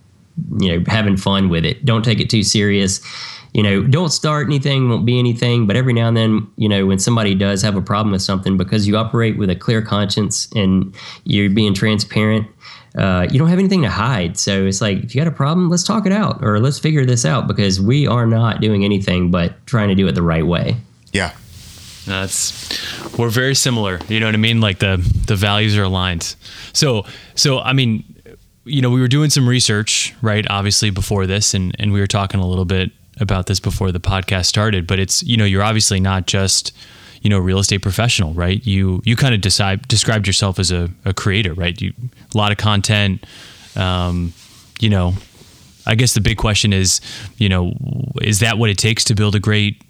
you 0.61 0.76
know 0.76 0.85
having 0.87 1.17
fun 1.17 1.49
with 1.49 1.64
it 1.64 1.85
don't 1.85 2.05
take 2.05 2.20
it 2.20 2.31
too 2.31 2.43
serious 2.43 3.00
you 3.55 3.62
know 3.62 3.82
don't 3.82 4.11
start 4.11 4.46
anything 4.46 4.88
won't 4.88 5.06
be 5.06 5.19
anything 5.19 5.67
but 5.67 5.76
every 5.76 5.93
now 5.93 6.08
and 6.08 6.17
then 6.17 6.46
you 6.56 6.69
know 6.69 6.87
when 6.87 6.99
somebody 6.99 7.35
does 7.35 7.62
have 7.62 7.76
a 7.76 7.82
problem 7.82 8.12
with 8.12 8.23
something 8.23 8.56
because 8.56 8.87
you 8.87 8.96
operate 8.96 9.38
with 9.38 9.50
a 9.50 9.56
clear 9.56 9.82
conscience 9.82 10.49
and 10.55 10.94
you're 11.25 11.50
being 11.50 11.75
transparent 11.75 12.46
uh, 12.96 13.26
you 13.31 13.38
don't 13.38 13.49
have 13.49 13.58
anything 13.58 13.82
to 13.82 13.90
hide 13.90 14.38
so 14.38 14.67
it's 14.67 14.81
like 14.81 14.99
if 14.99 15.14
you 15.14 15.20
got 15.20 15.29
a 15.29 15.35
problem 15.35 15.69
let's 15.69 15.85
talk 15.85 16.06
it 16.06 16.12
out 16.12 16.43
or 16.43 16.58
let's 16.58 16.79
figure 16.79 17.05
this 17.05 17.25
out 17.25 17.46
because 17.46 17.81
we 17.81 18.06
are 18.06 18.26
not 18.26 18.61
doing 18.61 18.85
anything 18.85 19.31
but 19.31 19.55
trying 19.67 19.88
to 19.88 19.94
do 19.94 20.06
it 20.08 20.14
the 20.14 20.23
right 20.23 20.46
way 20.46 20.76
Yeah. 21.12 21.32
That's 22.06 23.19
we're 23.19 23.29
very 23.29 23.55
similar. 23.55 24.00
You 24.08 24.19
know 24.20 24.26
what 24.26 24.35
I 24.35 24.38
mean? 24.38 24.61
Like 24.61 24.79
the 24.79 24.96
the 25.26 25.37
values 25.37 25.76
are 25.76 25.82
aligned. 25.82 26.35
So 26.73 27.05
so 27.35 27.58
I 27.58 27.73
mean, 27.75 28.02
you 28.64 28.81
know, 28.81 28.90
we 28.90 29.00
were 29.00 29.08
doing 29.08 29.31
some 29.31 29.46
research, 29.49 30.07
right? 30.23 30.47
Obviously 30.50 30.91
before 30.91 31.26
this, 31.26 31.54
and 31.54 31.75
and 31.78 31.92
we 31.92 32.00
were 32.00 32.07
talking 32.07 32.40
a 32.40 32.47
little 32.47 32.64
bit 32.64 32.90
about 33.21 33.47
this 33.47 33.61
before 33.61 33.92
the 33.92 34.00
podcast 34.00 34.47
started. 34.47 34.87
But 34.87 34.99
it's 34.99 35.23
you 35.23 35.37
know, 35.37 35.45
you're 35.45 35.62
obviously 35.62 36.00
not 36.00 36.26
just 36.26 36.73
you 37.23 37.31
know 37.31 37.38
real 37.38 37.59
estate 37.59 37.83
professional, 37.83 38.33
right? 38.35 38.64
You 38.66 39.02
you 39.04 39.16
kind 39.16 39.35
of 39.35 39.40
decide 39.40 39.87
described 39.88 40.26
yourself 40.26 40.59
as 40.59 40.71
a, 40.71 40.90
a 41.04 41.12
creator, 41.12 41.54
right? 41.54 41.81
You 41.81 41.92
a 42.35 42.38
lot 42.38 42.52
of 42.52 42.59
content. 42.59 43.25
Um, 43.76 44.33
you 44.81 44.90
know, 44.90 45.14
I 45.87 45.95
guess 45.95 46.14
the 46.14 46.21
big 46.21 46.38
question 46.38 46.73
is, 46.73 47.00
you 47.37 47.49
know, 47.49 47.75
is 48.23 48.40
that 48.40 48.59
what 48.59 48.71
it 48.71 48.78
takes 48.78 49.04
to 49.04 49.14
build 49.14 49.35
a 49.35 49.40
great 49.40 49.83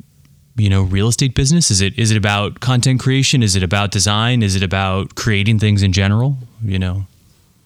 you 0.56 0.68
know 0.68 0.82
real 0.82 1.06
estate 1.06 1.34
business 1.36 1.70
is 1.70 1.80
it 1.80 1.96
is 1.96 2.10
it 2.10 2.16
about 2.16 2.58
content 2.58 2.98
creation 2.98 3.44
is 3.44 3.54
it 3.54 3.62
about 3.62 3.92
design 3.92 4.42
is 4.42 4.56
it 4.56 4.62
about 4.64 5.14
creating 5.14 5.56
things 5.56 5.84
in 5.84 5.92
general 5.92 6.36
you 6.64 6.80
know 6.80 7.06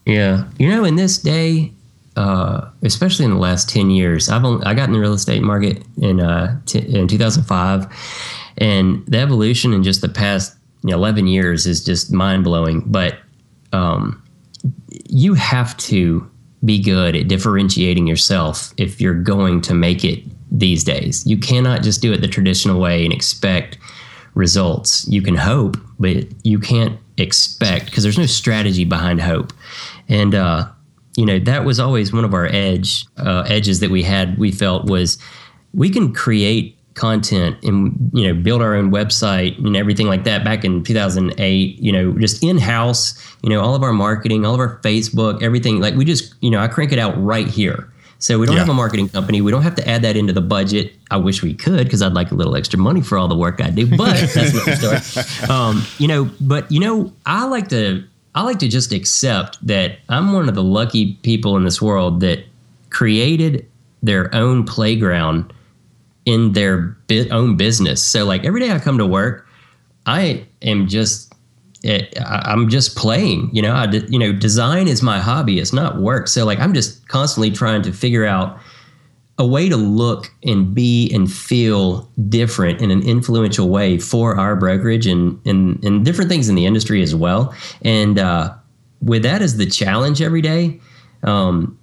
Yeah, 0.05 0.49
you 0.59 0.69
know, 0.69 0.85
in 0.85 0.97
this 0.97 1.19
day, 1.19 1.73
uh, 2.16 2.69
especially 2.83 3.25
in 3.25 3.33
the 3.33 3.38
last 3.38 3.69
ten 3.69 3.90
years, 3.90 4.28
I've 4.28 4.45
only, 4.45 4.64
I 4.64 4.75
got 4.75 4.88
in 4.88 4.92
the 4.92 5.00
real 5.00 5.14
estate 5.14 5.42
market 5.42 5.83
in 6.00 6.21
uh, 6.21 6.61
t- 6.66 6.78
in 6.78 7.09
2005, 7.09 7.87
and 8.59 9.04
the 9.07 9.19
evolution 9.19 9.73
in 9.73 9.83
just 9.83 10.00
the 10.00 10.09
past 10.09 10.57
you 10.83 10.90
know, 10.90 10.97
11 10.97 11.26
years 11.26 11.66
is 11.66 11.85
just 11.85 12.12
mind 12.12 12.45
blowing. 12.45 12.83
But 12.87 13.19
um, 13.73 14.23
you 15.09 15.35
have 15.35 15.76
to 15.78 16.28
be 16.64 16.81
good 16.81 17.16
at 17.16 17.28
differentiating 17.28 18.07
yourself 18.07 18.73
if 18.76 19.00
you're 19.00 19.14
going 19.14 19.61
to 19.62 19.75
make 19.75 20.04
it 20.04 20.23
these 20.50 20.85
days. 20.85 21.26
You 21.26 21.38
cannot 21.38 21.83
just 21.83 22.02
do 22.02 22.12
it 22.12 22.21
the 22.21 22.28
traditional 22.28 22.81
way 22.81 23.04
and 23.04 23.12
expect 23.12 23.78
results. 24.35 25.07
You 25.09 25.23
can 25.23 25.37
hope, 25.37 25.76
but 25.99 26.26
you 26.45 26.59
can't 26.59 26.99
expect 27.16 27.87
because 27.87 28.02
there's 28.02 28.19
no 28.19 28.26
strategy 28.26 28.85
behind 28.85 29.21
hope. 29.21 29.52
And 30.09 30.35
uh, 30.35 30.69
you 31.16 31.26
know 31.26 31.38
that 31.40 31.64
was 31.64 31.78
always 31.81 32.12
one 32.12 32.25
of 32.25 32.35
our 32.35 32.47
edge 32.47 33.07
uh, 33.19 33.45
edges 33.49 33.81
that 33.81 33.90
we 33.90 34.02
had. 34.02 34.38
We 34.38 34.50
felt 34.52 34.87
was 34.87 35.19
we 35.75 35.90
can 35.90 36.12
create 36.12 36.76
content 36.95 37.57
and 37.64 38.11
you 38.12 38.26
know 38.26 38.35
build 38.42 38.61
our 38.61 38.75
own 38.75 38.90
website 38.90 39.57
and 39.64 39.75
everything 39.76 40.07
like 40.09 40.25
that 40.25 40.45
back 40.45 40.62
in 40.62 40.85
2008 40.85 41.78
you 41.78 41.90
know 41.90 42.12
just 42.19 42.45
in 42.45 42.59
house 42.59 43.14
you 43.42 43.49
know 43.49 43.62
all 43.62 43.75
of 43.75 43.83
our 43.83 43.95
marketing 43.95 44.45
all 44.45 44.52
of 44.52 44.61
our 44.61 44.78
facebook 44.83 45.42
everything 45.42 45.81
like 45.81 45.95
we 45.95 46.04
just 46.04 46.35
you 46.42 46.50
know 46.50 46.59
i 46.59 46.69
crank 46.69 46.92
it 46.92 46.99
out 46.99 47.14
right 47.23 47.47
here 47.49 47.88
so 48.19 48.38
we 48.38 48.45
don't 48.45 48.57
Yeah. 48.57 48.61
have 48.61 48.69
a 48.69 48.75
marketing 48.75 49.09
company 49.09 49.40
we 49.40 49.50
don't 49.50 49.62
have 49.62 49.75
to 49.76 49.88
add 49.88 50.02
that 50.02 50.19
into 50.19 50.35
the 50.35 50.42
budget 50.42 50.92
i 51.11 51.16
wish 51.16 51.42
we 51.42 51.54
could 51.54 51.85
because 51.85 52.02
i'd 52.02 52.12
like 52.12 52.31
a 52.31 52.35
little 52.35 52.57
extra 52.57 52.78
money 52.78 53.00
for 53.00 53.16
all 53.16 53.26
the 53.26 53.37
work 53.38 53.62
i 53.62 53.71
do 53.71 53.87
but 53.97 54.12
that's 54.35 54.37
another 54.37 54.99
story 55.00 55.49
um, 55.50 55.83
you 55.97 56.07
know 56.07 56.31
but 56.42 56.71
you 56.71 56.78
know 56.78 57.11
i 57.25 57.47
like 57.47 57.69
to 57.69 58.04
I 58.35 58.43
like 58.43 58.59
to 58.61 58.69
just 58.69 58.93
accept 58.93 59.65
that 59.67 59.99
I'm 60.09 60.33
one 60.33 60.49
of 60.49 60.55
the 60.55 60.62
lucky 60.62 61.15
people 61.23 61.57
in 61.57 61.65
this 61.65 61.83
world 61.83 62.21
that 62.21 62.45
created 62.91 63.69
their 64.03 64.35
own 64.35 64.65
playground 64.65 65.53
in 66.25 66.53
their 66.53 66.97
own 67.31 67.57
business. 67.57 68.03
So 68.03 68.25
like 68.25 68.45
every 68.45 68.61
day 68.61 68.71
I 68.71 68.79
come 68.79 68.99
to 68.99 69.07
work, 69.07 69.47
I 70.07 70.47
am 70.62 70.87
just 70.87 71.33
eh, 71.85 71.99
it, 71.99 72.19
I'm 72.25 72.69
just 72.69 72.97
playing. 72.97 73.51
You 73.53 73.62
know, 73.62 73.73
I 73.73 73.91
you 73.91 74.19
know 74.19 74.33
design 74.33 74.89
is 74.89 75.03
my 75.03 75.19
hobby. 75.19 75.59
It's 75.59 75.73
not 75.73 76.01
work. 76.01 76.29
So 76.29 76.45
like 76.45 76.59
I'm 76.59 76.75
just 76.75 77.07
constantly 77.09 77.51
trying 77.51 77.83
to 77.83 77.93
figure 77.93 78.25
out 78.25 78.59
a 79.39 79.47
way 79.47 79.69
to 79.69 79.77
look 79.77 80.31
and 80.45 80.75
be 80.75 81.11
and 81.12 81.31
feel 81.31 82.11
different 82.29 82.81
in 82.81 82.91
an 82.91 83.03
influential 83.03 83.69
way 83.69 83.99
for 83.99 84.37
our 84.37 84.55
brokerage 84.57 85.07
and 85.07 85.41
and, 85.47 85.83
and 85.85 86.05
different 86.05 86.31
things 86.31 86.49
in 86.49 86.55
the 86.55 86.67
industry 86.67 87.03
as 87.03 87.15
well. 87.15 87.55
And 87.83 88.19
uh, 88.19 88.55
with 89.01 89.23
that 89.23 89.43
as 89.43 89.57
the 89.57 89.67
challenge 89.67 90.21
every 90.21 90.43
day, 90.43 90.81
um, 91.23 91.79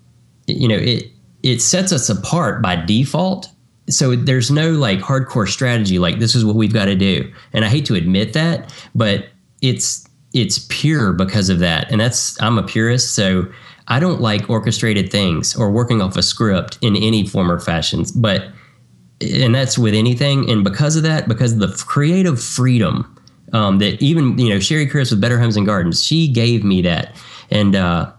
you 0.47 0.67
know 0.67 0.77
it 0.77 1.11
it 1.41 1.61
sets 1.61 1.91
us 1.91 2.09
apart 2.09 2.61
by 2.61 2.75
default. 2.75 3.49
So 3.89 4.15
there's 4.15 4.51
no 4.51 4.71
like 4.71 4.99
hardcore 4.99 5.47
strategy 5.47 5.97
like 5.97 6.19
this 6.19 6.35
is 6.35 6.45
what 6.45 6.55
we've 6.55 6.73
got 6.73 6.85
to 6.85 6.95
do. 6.95 7.31
And 7.53 7.65
i 7.65 7.69
hate 7.69 7.85
to 7.85 7.95
admit 7.95 8.33
that 8.33 8.71
but 8.93 9.29
it's 9.61 10.07
it's 10.33 10.67
pure 10.69 11.11
because 11.13 11.49
of 11.49 11.59
that. 11.59 11.91
And 11.91 11.99
that's 11.99 12.39
i'm 12.41 12.59
a 12.59 12.63
purist 12.63 13.15
so 13.15 13.47
i 13.89 13.99
don't 13.99 14.21
like 14.21 14.49
orchestrated 14.49 15.11
things 15.11 15.55
or 15.55 15.71
working 15.71 16.01
off 16.01 16.15
a 16.15 16.23
script 16.23 16.77
in 16.81 16.95
any 16.95 17.25
form 17.25 17.51
or 17.51 17.59
fashion 17.59 18.03
but 18.15 18.49
and 19.21 19.53
that's 19.53 19.77
with 19.77 19.93
anything 19.93 20.49
and 20.49 20.63
because 20.63 20.95
of 20.95 21.03
that 21.03 21.27
because 21.27 21.53
of 21.53 21.59
the 21.59 21.83
creative 21.85 22.41
freedom 22.41 23.15
um, 23.51 23.79
that 23.79 24.01
even 24.01 24.37
you 24.37 24.49
know 24.49 24.59
sherry 24.59 24.87
chris 24.87 25.11
with 25.11 25.19
better 25.19 25.39
homes 25.39 25.57
and 25.57 25.65
gardens 25.65 26.03
she 26.03 26.27
gave 26.27 26.63
me 26.63 26.81
that 26.81 27.15
and 27.51 27.75
uh, 27.75 28.11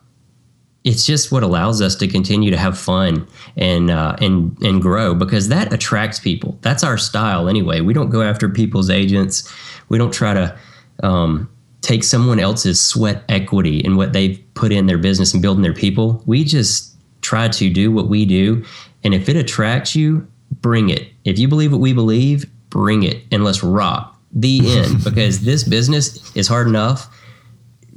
it's 0.85 1.05
just 1.05 1.31
what 1.31 1.43
allows 1.43 1.83
us 1.83 1.95
to 1.97 2.09
continue 2.09 2.51
to 2.51 2.57
have 2.57 2.79
fun 2.79 3.27
and 3.57 3.91
uh, 3.91 4.17
and 4.21 4.57
and 4.63 4.81
grow 4.81 5.15
because 5.15 5.49
that 5.49 5.73
attracts 5.73 6.19
people. 6.19 6.59
That's 6.63 6.83
our 6.83 6.97
style 6.97 7.49
anyway. 7.49 7.81
We 7.81 7.93
don't 7.93 8.11
go 8.11 8.23
after 8.23 8.49
people's 8.49 8.89
agents. 8.89 9.53
We 9.89 9.99
don't 9.99 10.13
try 10.13 10.35
to 10.35 10.59
um, 11.03 11.51
take 11.81 12.05
someone 12.05 12.39
else's 12.39 12.83
sweat 12.83 13.25
equity 13.29 13.83
and 13.85 13.97
what 13.97 14.13
they've 14.13 14.43
put 14.55 14.73
in 14.73 14.87
their 14.87 14.99
business 14.99 15.33
and 15.33 15.43
building 15.43 15.63
their 15.63 15.73
people. 15.73 16.23
We 16.27 16.45
just 16.45 16.95
try 17.23 17.49
to 17.49 17.71
do 17.71 17.91
what 17.91 18.09
we 18.09 18.25
do, 18.25 18.65
and 19.05 19.15
if 19.15 19.29
it 19.29 19.37
attracts 19.37 19.95
you, 19.95 20.27
bring 20.61 20.91
it. 20.91 21.09
If 21.25 21.39
you 21.39 21.49
believe 21.49 21.73
what 21.73 21.81
we 21.81 21.93
believe, 21.93 22.45
bring 22.71 23.03
it, 23.03 23.23
and 23.31 23.45
let's 23.45 23.63
rock. 23.63 24.17
The 24.33 24.61
end. 24.79 25.05
because 25.05 25.41
this 25.41 25.65
business 25.65 26.35
is 26.37 26.47
hard 26.49 26.69
enough 26.69 27.09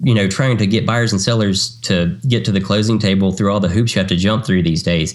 you 0.02 0.14
know, 0.14 0.28
trying 0.28 0.58
to 0.58 0.68
get 0.68 0.86
buyers 0.86 1.12
and 1.12 1.22
sellers 1.22 1.80
to 1.82 2.18
get 2.28 2.44
to 2.46 2.52
the 2.52 2.62
closing 2.62 3.00
table 3.00 3.32
through 3.32 3.52
all 3.52 3.60
the 3.60 3.70
hoops 3.70 3.96
you 3.96 4.00
have 4.00 4.10
to 4.10 4.16
jump 4.16 4.46
through 4.46 4.64
these 4.64 4.84
days, 4.84 5.14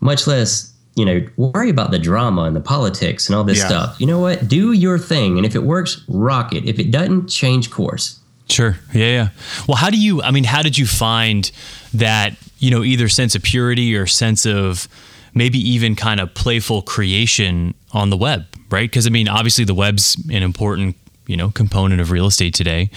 much 0.00 0.26
less, 0.26 0.72
you 0.96 1.04
know, 1.04 1.24
worry 1.36 1.70
about 1.70 1.90
the 1.90 1.98
drama 1.98 2.42
and 2.42 2.56
the 2.56 2.60
politics 2.60 3.28
and 3.28 3.36
all 3.36 3.44
this 3.44 3.58
yeah. 3.58 3.66
stuff. 3.66 4.00
You 4.00 4.06
know 4.06 4.18
what? 4.18 4.48
Do 4.48 4.72
your 4.72 4.98
thing. 4.98 5.36
And 5.36 5.46
if 5.46 5.54
it 5.54 5.62
works, 5.62 6.02
rock 6.08 6.54
it. 6.54 6.64
If 6.64 6.78
it 6.78 6.90
doesn't, 6.90 7.28
change 7.28 7.70
course. 7.70 8.18
Sure. 8.48 8.78
Yeah, 8.94 9.04
yeah. 9.04 9.28
Well, 9.68 9.76
how 9.76 9.90
do 9.90 10.00
you, 10.00 10.22
I 10.22 10.30
mean, 10.30 10.44
how 10.44 10.62
did 10.62 10.78
you 10.78 10.86
find 10.86 11.50
that, 11.94 12.34
you 12.58 12.70
know, 12.70 12.82
either 12.82 13.08
sense 13.08 13.34
of 13.34 13.42
purity 13.42 13.94
or 13.94 14.06
sense 14.06 14.46
of 14.46 14.88
maybe 15.34 15.58
even 15.58 15.96
kind 15.96 16.18
of 16.18 16.32
playful 16.32 16.80
creation 16.80 17.74
on 17.92 18.08
the 18.08 18.16
web, 18.16 18.46
right? 18.70 18.88
Because, 18.88 19.06
I 19.06 19.10
mean, 19.10 19.28
obviously 19.28 19.64
the 19.64 19.74
web's 19.74 20.16
an 20.30 20.42
important 20.42 20.96
you 21.26 21.36
know 21.36 21.50
component 21.50 22.00
of 22.00 22.10
real 22.10 22.26
estate 22.26 22.54
today. 22.54 22.90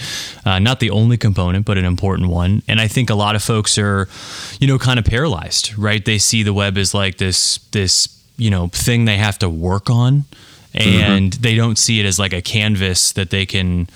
Uh, 0.44 0.58
not 0.58 0.80
the 0.80 0.90
only 0.90 1.16
component 1.16 1.66
but 1.66 1.78
an 1.78 1.84
important 1.84 2.28
one. 2.28 2.62
And 2.68 2.80
i 2.80 2.88
think 2.88 3.10
a 3.10 3.14
lot 3.14 3.36
of 3.36 3.42
folks 3.42 3.78
are 3.78 4.08
you 4.58 4.66
know 4.66 4.78
kind 4.78 4.98
of 4.98 5.04
paralyzed 5.04 5.76
right? 5.76 6.04
They 6.04 6.18
see 6.18 6.42
the 6.42 6.52
web 6.52 6.78
as 6.78 6.94
like 6.94 7.18
this 7.18 7.58
this 7.72 8.08
you 8.36 8.50
know 8.50 8.68
thing 8.68 9.04
they 9.04 9.16
have 9.16 9.38
to 9.40 9.48
work 9.48 9.90
on. 9.90 10.24
And 10.72 11.32
mm-hmm. 11.32 11.42
they 11.42 11.56
don't 11.56 11.76
see 11.76 11.98
it 11.98 12.06
as 12.06 12.20
like 12.20 12.32
a 12.32 12.40
canvas 12.40 13.12
that 13.12 13.30
they 13.30 13.44
can 13.44 13.88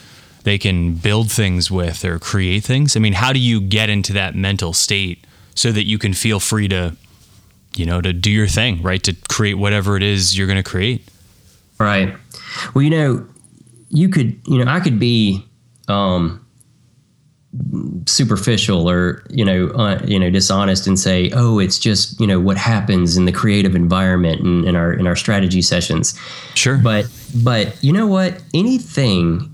they 0.42 0.58
can 0.58 0.94
build 0.94 1.30
things 1.30 1.70
with 1.70 2.04
or 2.04 2.18
create 2.18 2.64
things. 2.64 2.96
I 2.96 3.00
mean 3.00 3.12
how 3.12 3.32
do 3.32 3.38
you 3.38 3.60
get 3.60 3.88
into 3.90 4.12
that 4.14 4.34
mental 4.34 4.72
state 4.72 5.24
so 5.54 5.70
that 5.72 5.84
you 5.84 5.98
can 5.98 6.14
feel 6.14 6.40
free 6.40 6.68
to 6.68 6.96
you 7.76 7.86
know 7.86 8.00
to 8.00 8.12
do 8.12 8.30
your 8.30 8.48
thing 8.48 8.82
right? 8.82 9.02
To 9.04 9.14
create 9.28 9.54
whatever 9.54 9.96
it 9.96 10.02
is 10.02 10.36
you're 10.36 10.48
going 10.48 10.62
to 10.62 10.68
create. 10.68 11.06
Right. 11.78 12.14
Well 12.74 12.82
you 12.82 12.90
know 12.90 13.26
you 13.94 14.08
could, 14.08 14.38
you 14.46 14.62
know, 14.62 14.70
I 14.70 14.80
could 14.80 14.98
be 14.98 15.44
um, 15.88 16.44
superficial 18.06 18.90
or 18.90 19.24
you 19.30 19.44
know, 19.44 19.68
uh, 19.68 20.02
you 20.04 20.18
know, 20.18 20.30
dishonest 20.30 20.86
and 20.86 20.98
say, 20.98 21.30
oh, 21.34 21.58
it's 21.58 21.78
just 21.78 22.20
you 22.20 22.26
know 22.26 22.40
what 22.40 22.56
happens 22.56 23.16
in 23.16 23.24
the 23.24 23.32
creative 23.32 23.74
environment 23.74 24.40
and 24.42 24.64
in 24.64 24.76
our 24.76 24.92
in 24.92 25.06
our 25.06 25.16
strategy 25.16 25.62
sessions. 25.62 26.18
Sure. 26.54 26.78
But 26.78 27.06
but 27.42 27.82
you 27.82 27.92
know 27.92 28.06
what? 28.06 28.42
Anything 28.52 29.50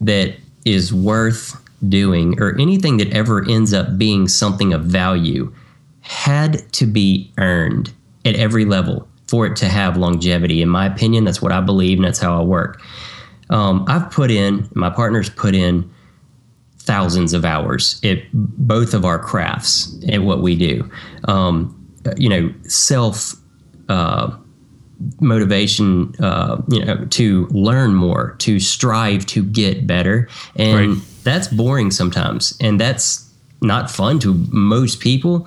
that 0.00 0.36
is 0.64 0.92
worth 0.92 1.62
doing 1.88 2.40
or 2.40 2.58
anything 2.58 2.96
that 2.96 3.12
ever 3.12 3.48
ends 3.48 3.72
up 3.72 3.98
being 3.98 4.28
something 4.28 4.72
of 4.72 4.84
value 4.84 5.52
had 6.00 6.70
to 6.72 6.86
be 6.86 7.30
earned 7.38 7.92
at 8.24 8.34
every 8.36 8.64
level 8.64 9.06
for 9.26 9.46
it 9.46 9.56
to 9.56 9.66
have 9.66 9.96
longevity. 9.96 10.62
In 10.62 10.68
my 10.68 10.86
opinion, 10.86 11.24
that's 11.24 11.42
what 11.42 11.52
I 11.52 11.60
believe 11.60 11.98
and 11.98 12.06
that's 12.06 12.18
how 12.18 12.40
I 12.40 12.42
work. 12.42 12.80
Um, 13.50 13.84
I've 13.88 14.10
put 14.10 14.30
in, 14.30 14.68
my 14.74 14.90
partner's 14.90 15.30
put 15.30 15.54
in 15.54 15.90
thousands 16.78 17.34
of 17.34 17.44
hours 17.44 18.00
at 18.02 18.18
both 18.32 18.94
of 18.94 19.04
our 19.04 19.18
crafts 19.18 19.94
at 20.08 20.22
what 20.22 20.40
we 20.40 20.56
do. 20.56 20.90
Um, 21.24 21.74
you 22.16 22.28
know, 22.28 22.52
self 22.66 23.34
uh, 23.88 24.34
motivation, 25.20 26.14
uh, 26.20 26.60
you 26.68 26.84
know, 26.84 27.04
to 27.06 27.46
learn 27.50 27.94
more, 27.94 28.34
to 28.38 28.58
strive 28.58 29.26
to 29.26 29.44
get 29.44 29.86
better, 29.86 30.28
and 30.56 30.90
right. 30.92 31.04
that's 31.24 31.48
boring 31.48 31.90
sometimes, 31.90 32.56
and 32.60 32.80
that's 32.80 33.30
not 33.60 33.90
fun 33.90 34.18
to 34.20 34.34
most 34.50 35.00
people. 35.00 35.46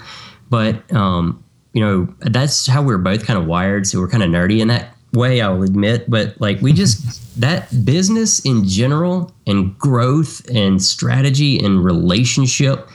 But 0.50 0.92
um, 0.94 1.44
you 1.74 1.82
know, 1.82 2.14
that's 2.20 2.68
how 2.68 2.82
we're 2.82 2.98
both 2.98 3.26
kind 3.26 3.40
of 3.40 3.46
wired. 3.46 3.88
So 3.88 4.00
we're 4.00 4.10
kind 4.10 4.24
of 4.24 4.30
nerdy 4.30 4.60
in 4.60 4.68
that 4.68 4.96
way, 5.14 5.42
I'll 5.42 5.64
admit, 5.64 6.10
but 6.10 6.40
like 6.40 6.62
we 6.62 6.74
just 6.74 7.20
that 7.40 7.86
business 7.86 8.40
in 8.46 8.68
general 8.68 9.32
and 9.48 9.78
growth 9.78 10.48
and 10.50 10.82
strategy 10.82 11.60
and 11.64 11.84
relationship 11.84 12.90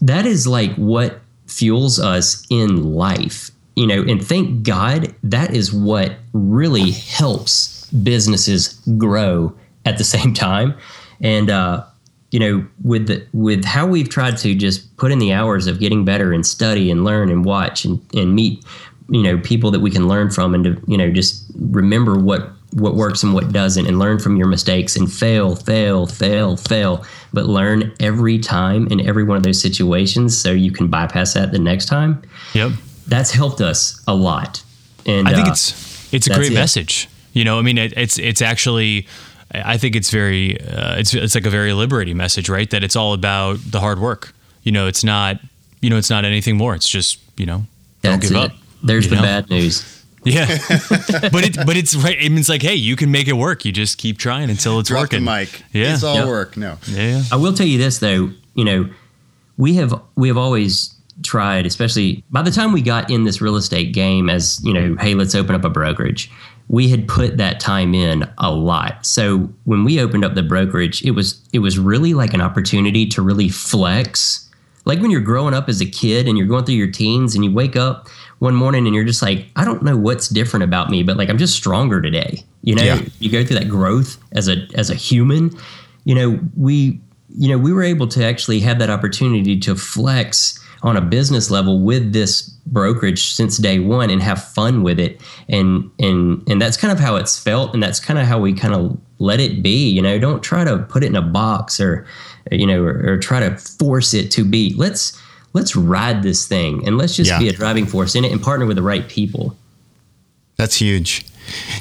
that 0.00 0.26
is 0.26 0.46
like 0.46 0.74
what 0.74 1.20
fuels 1.46 2.00
us 2.00 2.46
in 2.50 2.94
life. 2.94 3.50
You 3.76 3.86
know, 3.86 4.02
and 4.02 4.24
thank 4.24 4.62
God 4.62 5.14
that 5.22 5.54
is 5.54 5.72
what 5.72 6.16
really 6.32 6.90
helps 6.90 7.88
businesses 7.90 8.80
grow 8.98 9.54
at 9.86 9.96
the 9.96 10.04
same 10.16 10.34
time. 10.34 10.76
And 11.20 11.50
uh, 11.50 11.84
you 12.30 12.40
know, 12.40 12.66
with 12.82 13.06
the 13.06 13.26
with 13.32 13.64
how 13.64 13.86
we've 13.86 14.08
tried 14.08 14.36
to 14.38 14.54
just 14.54 14.96
put 14.96 15.12
in 15.12 15.18
the 15.18 15.32
hours 15.32 15.66
of 15.66 15.78
getting 15.78 16.04
better 16.04 16.32
and 16.32 16.46
study 16.46 16.90
and 16.90 17.04
learn 17.04 17.30
and 17.30 17.44
watch 17.44 17.84
and, 17.84 18.00
and 18.14 18.34
meet 18.34 18.64
you 19.10 19.22
know 19.22 19.38
people 19.38 19.70
that 19.72 19.80
we 19.80 19.90
can 19.90 20.08
learn 20.08 20.30
from 20.30 20.54
and 20.54 20.64
to 20.64 20.82
you 20.86 20.96
know 20.96 21.10
just 21.10 21.44
remember 21.56 22.18
what 22.18 22.52
what 22.72 22.94
works 22.94 23.22
and 23.22 23.34
what 23.34 23.52
doesn't 23.52 23.86
and 23.86 23.98
learn 23.98 24.18
from 24.18 24.36
your 24.36 24.46
mistakes 24.46 24.96
and 24.96 25.12
fail 25.12 25.56
fail 25.56 26.06
fail 26.06 26.56
fail. 26.56 27.04
But 27.32 27.46
learn 27.46 27.92
every 28.00 28.38
time 28.38 28.86
in 28.88 29.06
every 29.06 29.24
one 29.24 29.36
of 29.36 29.42
those 29.42 29.60
situations 29.60 30.36
so 30.36 30.52
you 30.52 30.70
can 30.70 30.88
bypass 30.88 31.34
that 31.34 31.52
the 31.52 31.58
next 31.58 31.86
time. 31.86 32.22
Yep. 32.54 32.72
That's 33.06 33.32
helped 33.32 33.60
us 33.60 34.02
a 34.06 34.14
lot. 34.14 34.62
And 35.06 35.28
i 35.28 35.34
think 35.34 35.48
uh, 35.48 35.52
it's 35.52 36.12
it's 36.14 36.26
a 36.26 36.34
great 36.34 36.52
it. 36.52 36.54
message. 36.54 37.08
You 37.32 37.44
know 37.44 37.58
i 37.58 37.62
mean 37.62 37.78
it, 37.78 37.92
it's 37.96 38.18
it's 38.18 38.42
actually 38.42 39.06
i 39.52 39.76
think 39.76 39.96
it's 39.96 40.10
very 40.10 40.60
uh, 40.60 40.96
it's 40.96 41.14
it's 41.14 41.34
like 41.34 41.46
a 41.46 41.50
very 41.50 41.72
liberating 41.72 42.16
message 42.16 42.48
right? 42.48 42.70
That 42.70 42.84
it's 42.84 42.96
all 42.96 43.12
about 43.14 43.58
the 43.66 43.80
hard 43.80 43.98
work. 43.98 44.32
You 44.62 44.72
know 44.72 44.86
it's 44.86 45.02
not 45.02 45.40
you 45.80 45.90
know 45.90 45.96
it's 45.96 46.10
not 46.10 46.24
anything 46.24 46.56
more. 46.56 46.74
It's 46.74 46.88
just 46.88 47.18
you 47.36 47.46
know 47.46 47.64
don't 48.02 48.22
give 48.22 48.32
it. 48.32 48.36
up 48.36 48.52
there's 48.82 49.08
the 49.08 49.16
know? 49.16 49.22
bad 49.22 49.50
news. 49.50 50.00
Yeah, 50.22 50.46
but 51.32 51.44
it 51.44 51.56
but 51.66 51.76
it's 51.76 51.94
right. 51.94 52.20
It 52.20 52.30
means 52.30 52.48
like, 52.48 52.62
hey, 52.62 52.74
you 52.74 52.94
can 52.94 53.10
make 53.10 53.26
it 53.26 53.32
work. 53.32 53.64
You 53.64 53.72
just 53.72 53.96
keep 53.96 54.18
trying 54.18 54.50
until 54.50 54.78
it's 54.78 54.90
Drop 54.90 55.04
working. 55.04 55.24
The 55.24 55.30
mic. 55.30 55.62
Yeah, 55.72 55.94
it's 55.94 56.02
all 56.02 56.16
yep. 56.16 56.26
work. 56.26 56.56
No. 56.56 56.76
Yeah. 56.86 57.22
I 57.32 57.36
will 57.36 57.54
tell 57.54 57.66
you 57.66 57.78
this 57.78 57.98
though. 57.98 58.30
You 58.54 58.64
know, 58.64 58.90
we 59.56 59.74
have 59.76 59.94
we 60.16 60.28
have 60.28 60.36
always 60.36 60.94
tried, 61.22 61.66
especially 61.66 62.24
by 62.30 62.42
the 62.42 62.50
time 62.50 62.72
we 62.72 62.82
got 62.82 63.10
in 63.10 63.24
this 63.24 63.40
real 63.40 63.56
estate 63.56 63.92
game, 63.92 64.28
as 64.28 64.62
you 64.64 64.72
know, 64.72 64.96
hey, 65.00 65.14
let's 65.14 65.34
open 65.34 65.54
up 65.54 65.64
a 65.64 65.70
brokerage. 65.70 66.30
We 66.68 66.88
had 66.88 67.08
put 67.08 67.36
that 67.38 67.58
time 67.58 67.94
in 67.94 68.30
a 68.38 68.50
lot. 68.50 69.04
So 69.04 69.50
when 69.64 69.84
we 69.84 70.00
opened 70.00 70.24
up 70.24 70.34
the 70.34 70.42
brokerage, 70.42 71.02
it 71.04 71.12
was 71.12 71.40
it 71.52 71.60
was 71.60 71.78
really 71.78 72.14
like 72.14 72.34
an 72.34 72.40
opportunity 72.40 73.06
to 73.06 73.22
really 73.22 73.48
flex. 73.48 74.48
Like 74.84 75.00
when 75.00 75.10
you're 75.10 75.20
growing 75.20 75.54
up 75.54 75.68
as 75.68 75.80
a 75.80 75.86
kid 75.86 76.28
and 76.28 76.36
you're 76.38 76.46
going 76.46 76.64
through 76.64 76.76
your 76.76 76.90
teens 76.90 77.34
and 77.34 77.44
you 77.44 77.52
wake 77.52 77.76
up 77.76 78.08
one 78.40 78.54
morning 78.54 78.86
and 78.86 78.94
you're 78.94 79.04
just 79.04 79.22
like, 79.22 79.46
I 79.54 79.64
don't 79.64 79.82
know 79.82 79.96
what's 79.96 80.28
different 80.28 80.64
about 80.64 80.90
me, 80.90 81.02
but 81.02 81.16
like 81.16 81.28
I'm 81.28 81.38
just 81.38 81.54
stronger 81.54 82.02
today. 82.02 82.42
You 82.62 82.74
know, 82.74 82.82
yeah. 82.82 83.00
you 83.20 83.30
go 83.30 83.44
through 83.44 83.58
that 83.58 83.68
growth 83.68 84.18
as 84.32 84.48
a 84.48 84.66
as 84.74 84.90
a 84.90 84.94
human. 84.94 85.56
You 86.04 86.14
know, 86.14 86.40
we 86.56 87.00
you 87.28 87.48
know, 87.48 87.58
we 87.58 87.72
were 87.72 87.82
able 87.82 88.08
to 88.08 88.24
actually 88.24 88.60
have 88.60 88.78
that 88.80 88.90
opportunity 88.90 89.58
to 89.60 89.76
flex 89.76 90.58
on 90.82 90.96
a 90.96 91.00
business 91.00 91.50
level 91.50 91.80
with 91.80 92.12
this 92.12 92.48
brokerage 92.66 93.32
since 93.32 93.58
day 93.58 93.78
one 93.78 94.08
and 94.08 94.22
have 94.22 94.42
fun 94.42 94.82
with 94.82 94.98
it 94.98 95.20
and 95.48 95.90
and 95.98 96.42
and 96.48 96.62
that's 96.62 96.78
kind 96.78 96.90
of 96.90 96.98
how 96.98 97.16
it's 97.16 97.38
felt 97.38 97.74
and 97.74 97.82
that's 97.82 98.00
kind 98.00 98.18
of 98.18 98.26
how 98.26 98.38
we 98.38 98.54
kind 98.54 98.72
of 98.72 98.98
let 99.18 99.40
it 99.40 99.62
be 99.62 99.90
you 99.90 100.00
know 100.00 100.18
don't 100.18 100.42
try 100.42 100.64
to 100.64 100.78
put 100.88 101.02
it 101.02 101.08
in 101.08 101.16
a 101.16 101.22
box 101.22 101.78
or 101.78 102.06
you 102.50 102.66
know 102.66 102.82
or, 102.82 103.12
or 103.12 103.18
try 103.18 103.40
to 103.40 103.54
force 103.58 104.14
it 104.14 104.30
to 104.30 104.42
be 104.42 104.72
let's 104.78 105.20
let's 105.52 105.74
ride 105.76 106.22
this 106.22 106.46
thing 106.46 106.86
and 106.86 106.96
let's 106.98 107.16
just 107.16 107.30
Yeah. 107.30 107.38
be 107.38 107.48
a 107.48 107.52
driving 107.52 107.86
force 107.86 108.14
in 108.14 108.24
it 108.24 108.32
and 108.32 108.40
partner 108.42 108.66
with 108.66 108.76
the 108.76 108.82
right 108.82 109.08
people 109.08 109.56
That's 110.56 110.76
huge. 110.76 111.24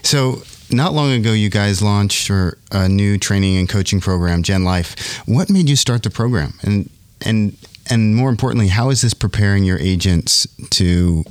So, 0.04 0.42
not 0.72 0.94
long 0.94 1.12
ago, 1.12 1.34
you 1.34 1.50
guys 1.50 1.82
launched 1.82 2.30
a 2.72 2.88
new 2.88 3.18
training 3.18 3.58
and 3.58 3.68
coaching 3.68 4.00
program, 4.00 4.42
Gen 4.42 4.64
Life. 4.64 5.20
What 5.26 5.50
made 5.50 5.68
you 5.68 5.76
start 5.76 6.04
the 6.04 6.10
program? 6.10 6.54
And 6.62 6.90
and 7.22 7.58
and 7.88 8.16
more 8.16 8.30
importantly, 8.30 8.68
how 8.70 8.90
is 8.90 9.02
this 9.02 9.14
preparing 9.14 9.64
your 9.66 9.80
agents 9.80 10.48
to, 10.70 11.26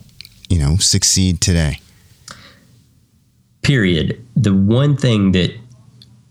you 0.51 0.59
know, 0.59 0.77
succeed 0.77 1.41
today? 1.41 1.81
period. 3.63 4.23
The 4.37 4.55
one 4.55 4.97
thing 4.97 5.33
that 5.33 5.53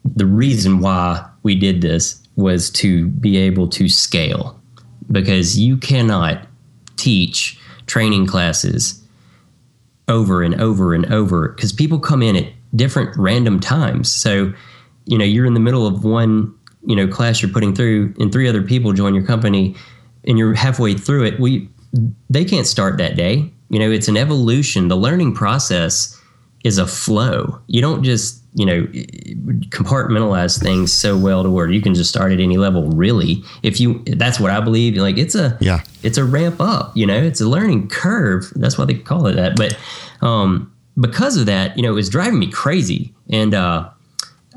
the 0.05 0.25
reason 0.25 0.79
why 0.79 1.23
we 1.43 1.55
did 1.55 1.81
this 1.81 2.21
was 2.35 2.69
to 2.71 3.07
be 3.07 3.37
able 3.37 3.67
to 3.69 3.89
scale 3.89 4.56
because 5.11 5.57
you 5.57 5.77
cannot 5.77 6.47
teach 6.95 7.59
training 7.85 8.25
classes 8.27 9.03
over 10.07 10.41
and 10.41 10.59
over 10.59 10.93
and 10.93 11.05
over 11.11 11.49
because 11.49 11.71
people 11.71 11.99
come 11.99 12.21
in 12.21 12.35
at 12.35 12.51
different 12.75 13.15
random 13.17 13.59
times. 13.59 14.11
So, 14.11 14.53
you 15.05 15.17
know, 15.17 15.25
you're 15.25 15.45
in 15.45 15.53
the 15.53 15.59
middle 15.59 15.85
of 15.85 16.03
one, 16.03 16.53
you 16.85 16.95
know, 16.95 17.07
class 17.07 17.41
you're 17.41 17.51
putting 17.51 17.75
through 17.75 18.13
and 18.19 18.31
three 18.31 18.47
other 18.47 18.61
people 18.61 18.93
join 18.93 19.13
your 19.13 19.25
company 19.25 19.75
and 20.25 20.37
you're 20.37 20.53
halfway 20.53 20.93
through 20.93 21.25
it. 21.25 21.39
We 21.39 21.69
they 22.29 22.45
can't 22.45 22.67
start 22.67 22.97
that 22.97 23.15
day. 23.15 23.51
You 23.69 23.79
know, 23.79 23.91
it's 23.91 24.07
an 24.07 24.17
evolution. 24.17 24.87
The 24.87 24.97
learning 24.97 25.33
process 25.33 26.21
is 26.63 26.77
a 26.77 26.87
flow. 26.87 27.61
You 27.67 27.81
don't 27.81 28.03
just, 28.03 28.43
you 28.57 28.65
know, 28.65 28.81
compartmentalize 29.69 30.59
things 30.61 30.91
so 30.91 31.15
well 31.17 31.43
to 31.43 31.49
where 31.49 31.69
you 31.69 31.81
can 31.81 31.93
just 31.93 32.09
start 32.09 32.31
at 32.31 32.39
any 32.39 32.57
level 32.57 32.89
really. 32.89 33.43
If 33.61 33.79
you 33.79 34.03
that's 34.05 34.39
what 34.39 34.49
I 34.51 34.59
believe, 34.59 34.95
like 34.97 35.17
it's 35.17 35.35
a 35.35 35.57
Yeah. 35.61 35.81
it's 36.01 36.17
a 36.17 36.25
ramp 36.25 36.59
up, 36.59 36.95
you 36.97 37.05
know, 37.05 37.17
it's 37.17 37.39
a 37.39 37.47
learning 37.47 37.89
curve. 37.89 38.51
That's 38.55 38.77
why 38.77 38.85
they 38.85 38.95
call 38.95 39.27
it 39.27 39.35
that. 39.35 39.55
But 39.55 39.77
um 40.25 40.73
because 40.99 41.37
of 41.37 41.45
that, 41.45 41.77
you 41.77 41.83
know, 41.83 41.89
it 41.91 41.95
was 41.95 42.09
driving 42.09 42.39
me 42.39 42.49
crazy. 42.51 43.13
And 43.29 43.53
uh 43.53 43.89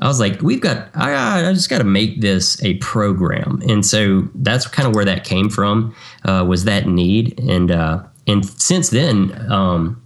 I 0.01 0.07
was 0.07 0.19
like, 0.19 0.41
we've 0.41 0.61
got, 0.61 0.89
I, 0.95 1.47
I 1.47 1.53
just 1.53 1.69
got 1.69 1.77
to 1.77 1.83
make 1.83 2.21
this 2.21 2.59
a 2.63 2.73
program, 2.77 3.61
and 3.69 3.85
so 3.85 4.27
that's 4.33 4.65
kind 4.65 4.87
of 4.87 4.95
where 4.95 5.05
that 5.05 5.23
came 5.23 5.47
from, 5.47 5.93
uh, 6.25 6.43
was 6.49 6.63
that 6.63 6.87
need, 6.87 7.39
and 7.39 7.69
uh, 7.69 8.01
and 8.25 8.43
since 8.43 8.89
then, 8.89 9.31
um, 9.51 10.01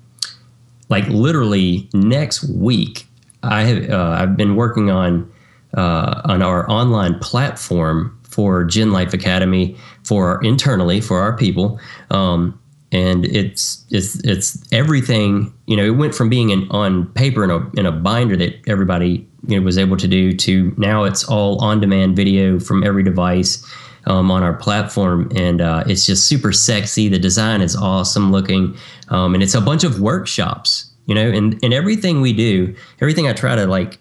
like 0.89 1.07
literally 1.07 1.87
next 1.93 2.43
week, 2.43 3.04
I 3.45 3.63
have 3.63 3.89
uh, 3.89 4.17
I've 4.19 4.37
been 4.37 4.55
working 4.55 4.89
on 4.89 5.31
uh, 5.75 6.21
on 6.25 6.41
our 6.41 6.69
online 6.69 7.19
platform 7.19 8.17
for 8.23 8.63
Gen 8.63 8.91
Life 8.91 9.13
Academy 9.13 9.77
for 10.03 10.43
internally 10.43 11.01
for 11.01 11.19
our 11.19 11.35
people, 11.37 11.79
um, 12.11 12.59
and 12.91 13.25
it's 13.25 13.85
it's 13.89 14.15
it's 14.23 14.61
everything. 14.71 15.53
You 15.67 15.77
know, 15.77 15.85
it 15.85 15.97
went 15.97 16.15
from 16.15 16.29
being 16.29 16.49
in, 16.49 16.67
on 16.69 17.07
paper 17.13 17.43
in 17.43 17.51
a 17.51 17.69
in 17.79 17.85
a 17.85 17.91
binder 17.91 18.35
that 18.37 18.55
everybody 18.67 19.27
you 19.47 19.59
know 19.59 19.63
was 19.63 19.77
able 19.77 19.97
to 19.97 20.07
do 20.07 20.33
to 20.33 20.73
now 20.77 21.03
it's 21.03 21.23
all 21.23 21.63
on 21.63 21.79
demand 21.79 22.15
video 22.15 22.59
from 22.59 22.83
every 22.83 23.03
device. 23.03 23.65
Um, 24.07 24.29
on 24.29 24.43
our 24.43 24.53
platform, 24.53 25.31
and 25.35 25.61
uh, 25.61 25.83
it's 25.87 26.05
just 26.05 26.27
super 26.27 26.51
sexy. 26.51 27.09
The 27.09 27.17
design 27.17 27.61
is 27.61 27.75
awesome 27.75 28.31
looking, 28.31 28.77
um, 29.09 29.33
and 29.33 29.41
it's 29.41 29.55
a 29.55 29.61
bunch 29.61 29.83
of 29.83 29.99
workshops. 29.99 30.91
You 31.07 31.15
know, 31.15 31.29
and 31.29 31.57
and 31.63 31.73
everything 31.73 32.21
we 32.21 32.33
do, 32.33 32.75
everything 33.01 33.27
I 33.27 33.33
try 33.33 33.55
to 33.55 33.67
like 33.67 33.99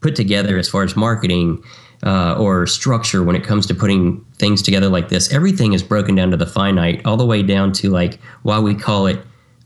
put 0.00 0.14
together 0.14 0.58
as 0.58 0.68
far 0.68 0.82
as 0.84 0.94
marketing 0.96 1.62
uh, 2.04 2.36
or 2.38 2.66
structure 2.66 3.24
when 3.24 3.34
it 3.34 3.42
comes 3.42 3.66
to 3.66 3.74
putting 3.74 4.24
things 4.38 4.62
together 4.62 4.88
like 4.88 5.08
this. 5.08 5.32
Everything 5.32 5.72
is 5.72 5.82
broken 5.82 6.14
down 6.14 6.30
to 6.30 6.36
the 6.36 6.46
finite, 6.46 7.04
all 7.04 7.16
the 7.16 7.26
way 7.26 7.42
down 7.42 7.72
to 7.72 7.90
like 7.90 8.20
why 8.42 8.58
we 8.60 8.74
call 8.74 9.06
it 9.06 9.18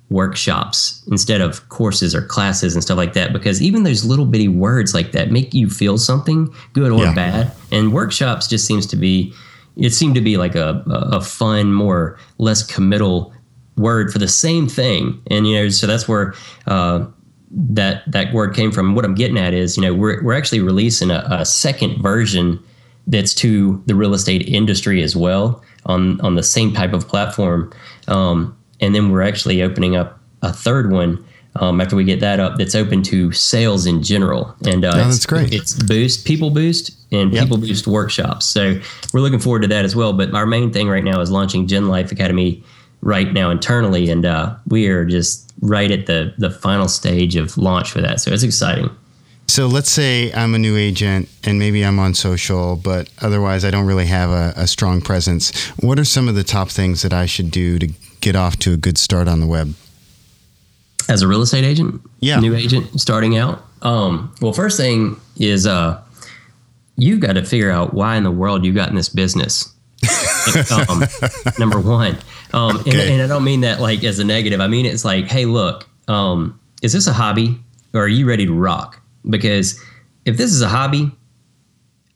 workshops 0.09 1.03
instead 1.11 1.41
of 1.41 1.69
courses 1.69 2.15
or 2.15 2.23
classes 2.23 2.75
and 2.75 2.83
stuff 2.83 2.97
like 2.97 3.13
that. 3.13 3.33
Because 3.33 3.63
even 3.63 3.85
those 3.85 4.05
little 4.05 4.25
bitty 4.27 4.49
words 4.49 4.93
like 4.95 5.13
that 5.13 5.31
make 5.31 5.55
you 5.55 5.69
feel 5.71 5.99
something 5.99 6.53
good 6.73 6.91
or 6.93 7.05
Yeah. 7.05 7.13
bad. 7.15 7.53
And 7.71 7.93
workshops 7.93 8.49
just 8.49 8.67
seems 8.67 8.87
to 8.89 8.97
be, 8.97 9.33
it 9.77 9.91
seemed 9.91 10.15
to 10.17 10.21
be 10.21 10.37
like 10.37 10.55
a, 10.57 10.83
a 10.91 11.17
a 11.19 11.21
fun, 11.21 11.73
more 11.73 12.19
less 12.39 12.63
committal 12.65 13.33
word 13.81 14.13
for 14.13 14.19
the 14.19 14.29
same 14.29 14.69
thing. 14.69 15.21
And 15.31 15.47
you 15.49 15.57
know, 15.57 15.69
so 15.71 15.87
that's 15.87 16.07
where. 16.09 16.35
Uh, 16.67 17.07
that 17.53 18.05
that 18.11 18.33
word 18.33 18.55
came 18.55 18.71
from. 18.71 18.95
What 18.95 19.05
I'm 19.05 19.17
getting 19.17 19.37
at 19.37 19.53
is, 19.53 19.77
you 19.77 19.83
know, 19.83 19.93
we're 19.93 20.23
we're 20.23 20.35
actually 20.35 20.61
releasing 20.61 21.11
a, 21.11 21.27
a 21.31 21.45
second 21.45 22.01
version 22.01 22.63
that's 23.09 23.35
to 23.35 23.83
the 23.87 23.95
real 23.97 24.15
estate 24.15 24.49
industry 24.49 25.03
as 25.03 25.17
well 25.17 25.61
on 25.85 26.21
on 26.21 26.37
the 26.37 26.45
same 26.45 26.73
type 26.73 26.93
of 26.93 27.09
platform, 27.09 27.73
um, 28.07 28.57
and 28.81 28.95
then 28.95 29.11
we're 29.11 29.23
actually 29.23 29.63
opening 29.63 29.97
up 29.97 30.21
a 30.43 30.53
third 30.53 30.93
one 30.93 31.25
um, 31.57 31.81
after 31.81 31.97
we 31.97 32.05
get 32.05 32.21
that 32.21 32.39
up 32.39 32.57
that's 32.57 32.77
open 32.77 33.03
to 33.03 33.33
sales 33.33 33.85
in 33.85 34.01
general. 34.01 34.55
And 34.65 34.85
uh, 34.85 34.93
Oh, 34.95 34.99
it's- 35.01 35.15
that's 35.15 35.27
great. 35.27 35.53
It's 35.53 35.73
Boost, 35.83 36.25
People 36.25 36.51
Boost, 36.51 36.93
and 37.11 37.33
Yep. 37.33 37.43
People 37.43 37.59
Boost 37.59 37.89
workshops. 37.89 38.47
So 38.47 38.79
we're 39.13 39.21
looking 39.23 39.41
forward 39.41 39.63
to 39.63 39.69
that 39.69 39.85
as 39.85 39.97
well. 39.97 40.13
But 40.13 40.33
our 40.35 40.47
main 40.47 40.73
thing 40.73 40.89
right 40.89 41.03
now 41.03 41.21
is 41.21 41.33
launching 41.33 41.67
Gen 41.67 41.89
Life 41.89 42.13
Academy 42.13 42.63
right 43.03 43.33
now 43.33 43.51
internally, 43.51 44.11
and 44.11 44.25
uh, 44.27 44.55
we 44.67 44.87
are 44.89 45.05
just 45.05 45.53
right 45.61 45.91
at 45.91 46.07
the 46.07 46.33
the 46.39 46.51
final 46.51 46.89
stage 46.89 47.37
of 47.37 47.57
launch 47.59 47.91
for 47.91 48.01
that. 48.01 48.21
So 48.21 48.33
it's 48.33 48.43
exciting. 48.43 48.91
So 49.47 49.67
let's 49.67 49.91
say 49.91 50.33
I'm 50.33 50.55
a 50.55 50.59
new 50.61 50.77
agent 50.77 51.29
and 51.43 51.59
maybe 51.59 51.85
I'm 51.85 51.99
on 51.99 52.15
social, 52.15 52.77
but 52.77 53.11
otherwise 53.21 53.65
I 53.65 53.73
don't 53.73 53.85
really 53.85 54.07
have 54.07 54.31
a, 54.31 54.53
a 54.57 54.69
strong 54.69 55.01
presence. 55.01 55.51
What 55.81 55.99
are 55.99 56.05
some 56.05 56.29
of 56.29 56.37
the 56.37 56.45
top 56.45 56.69
things 56.69 57.03
that 57.03 57.13
I 57.13 57.27
should 57.27 57.51
do 57.51 57.77
to 57.81 57.89
get 58.21 58.37
off 58.37 58.61
to 58.61 58.73
a 58.73 58.77
good 58.77 58.97
start 58.97 59.27
on 59.27 59.41
the 59.41 59.49
web? 59.49 59.75
As 61.09 61.23
a 61.23 61.27
real 61.27 61.43
estate 61.43 61.65
agent, 61.65 62.01
Yeah. 62.21 62.39
new 62.39 62.55
agent 62.55 63.01
starting 63.01 63.37
out. 63.37 63.65
Um, 63.83 64.33
well, 64.41 64.53
first 64.53 64.77
thing 64.77 65.17
is 65.37 65.67
uh, 65.67 66.01
you've 66.97 67.19
got 67.19 67.33
to 67.33 67.45
figure 67.45 67.73
out 67.73 67.93
why 67.93 68.15
in 68.17 68.23
the 68.23 68.31
world 68.31 68.65
you 68.65 68.73
got 68.73 68.89
in 68.91 68.95
this 68.95 69.09
business. 69.09 69.75
um, 70.89 71.03
number 71.59 71.81
one, 71.81 72.19
um, 72.53 72.77
and, 72.79 72.89
Okay. 72.89 73.13
and 73.13 73.23
I 73.23 73.27
don't 73.27 73.45
mean 73.45 73.61
that 73.63 73.81
like 73.81 74.05
as 74.05 74.19
a 74.19 74.25
negative. 74.25 74.61
I 74.61 74.67
mean 74.69 74.87
it's 74.87 75.05
like, 75.05 75.27
hey, 75.27 75.45
look, 75.45 75.89
um, 76.09 76.59
is 76.83 76.93
this 76.93 77.07
a 77.07 77.13
hobby 77.13 77.59
or 77.95 78.03
are 78.03 78.09
you 78.09 78.27
ready 78.27 78.47
to 78.47 78.53
rock? 78.55 79.01
Because 79.29 79.81
if 80.25 80.37
this 80.37 80.53
is 80.53 80.63
a 80.63 80.69
hobby, 80.69 81.11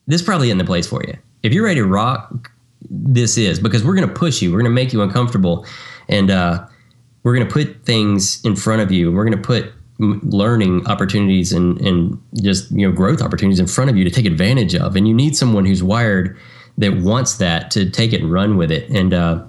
this 0.07 0.23
probably 0.23 0.49
isn't 0.49 0.59
the 0.59 0.65
place 0.65 0.87
for 0.87 1.03
you. 1.07 1.15
If 1.43 1.53
you're 1.53 1.65
ready 1.65 1.81
to 1.81 1.87
rock, 1.87 2.51
this 2.91 3.37
is 3.39 3.59
because 3.61 3.85
we're 3.85 3.95
going 3.95 4.09
to 4.09 4.15
push 4.15 4.43
you. 4.43 4.51
We're 4.53 4.59
going 4.61 4.71
to 4.71 4.75
make 4.75 4.93
you 4.93 5.03
uncomfortable, 5.03 5.67
and 6.09 6.31
uh, 6.31 6.67
we're 7.23 7.35
going 7.35 7.47
to 7.47 7.53
put 7.53 7.85
things 7.85 8.45
in 8.45 8.57
front 8.57 8.83
of 8.83 8.93
you. 8.93 9.11
We're 9.13 9.25
going 9.25 9.37
to 9.41 9.43
put 9.47 9.73
learning 9.99 10.87
opportunities 10.87 11.53
and 11.53 11.81
and 11.81 12.21
just 12.43 12.71
you 12.71 12.87
know 12.87 12.95
growth 12.95 13.23
opportunities 13.23 13.61
in 13.61 13.67
front 13.67 13.91
of 13.91 13.97
you 13.97 14.05
to 14.05 14.11
take 14.11 14.27
advantage 14.27 14.75
of. 14.75 14.97
And 14.97 15.07
you 15.09 15.15
need 15.15 15.37
someone 15.37 15.65
who's 15.65 15.83
wired 15.83 16.37
that 16.79 16.97
wants 16.99 17.37
that 17.39 17.71
to 17.73 17.89
take 17.89 18.13
it 18.13 18.21
and 18.21 18.31
run 18.33 18.57
with 18.57 18.71
it. 18.71 18.89
And 18.91 19.15
uh, 19.15 19.43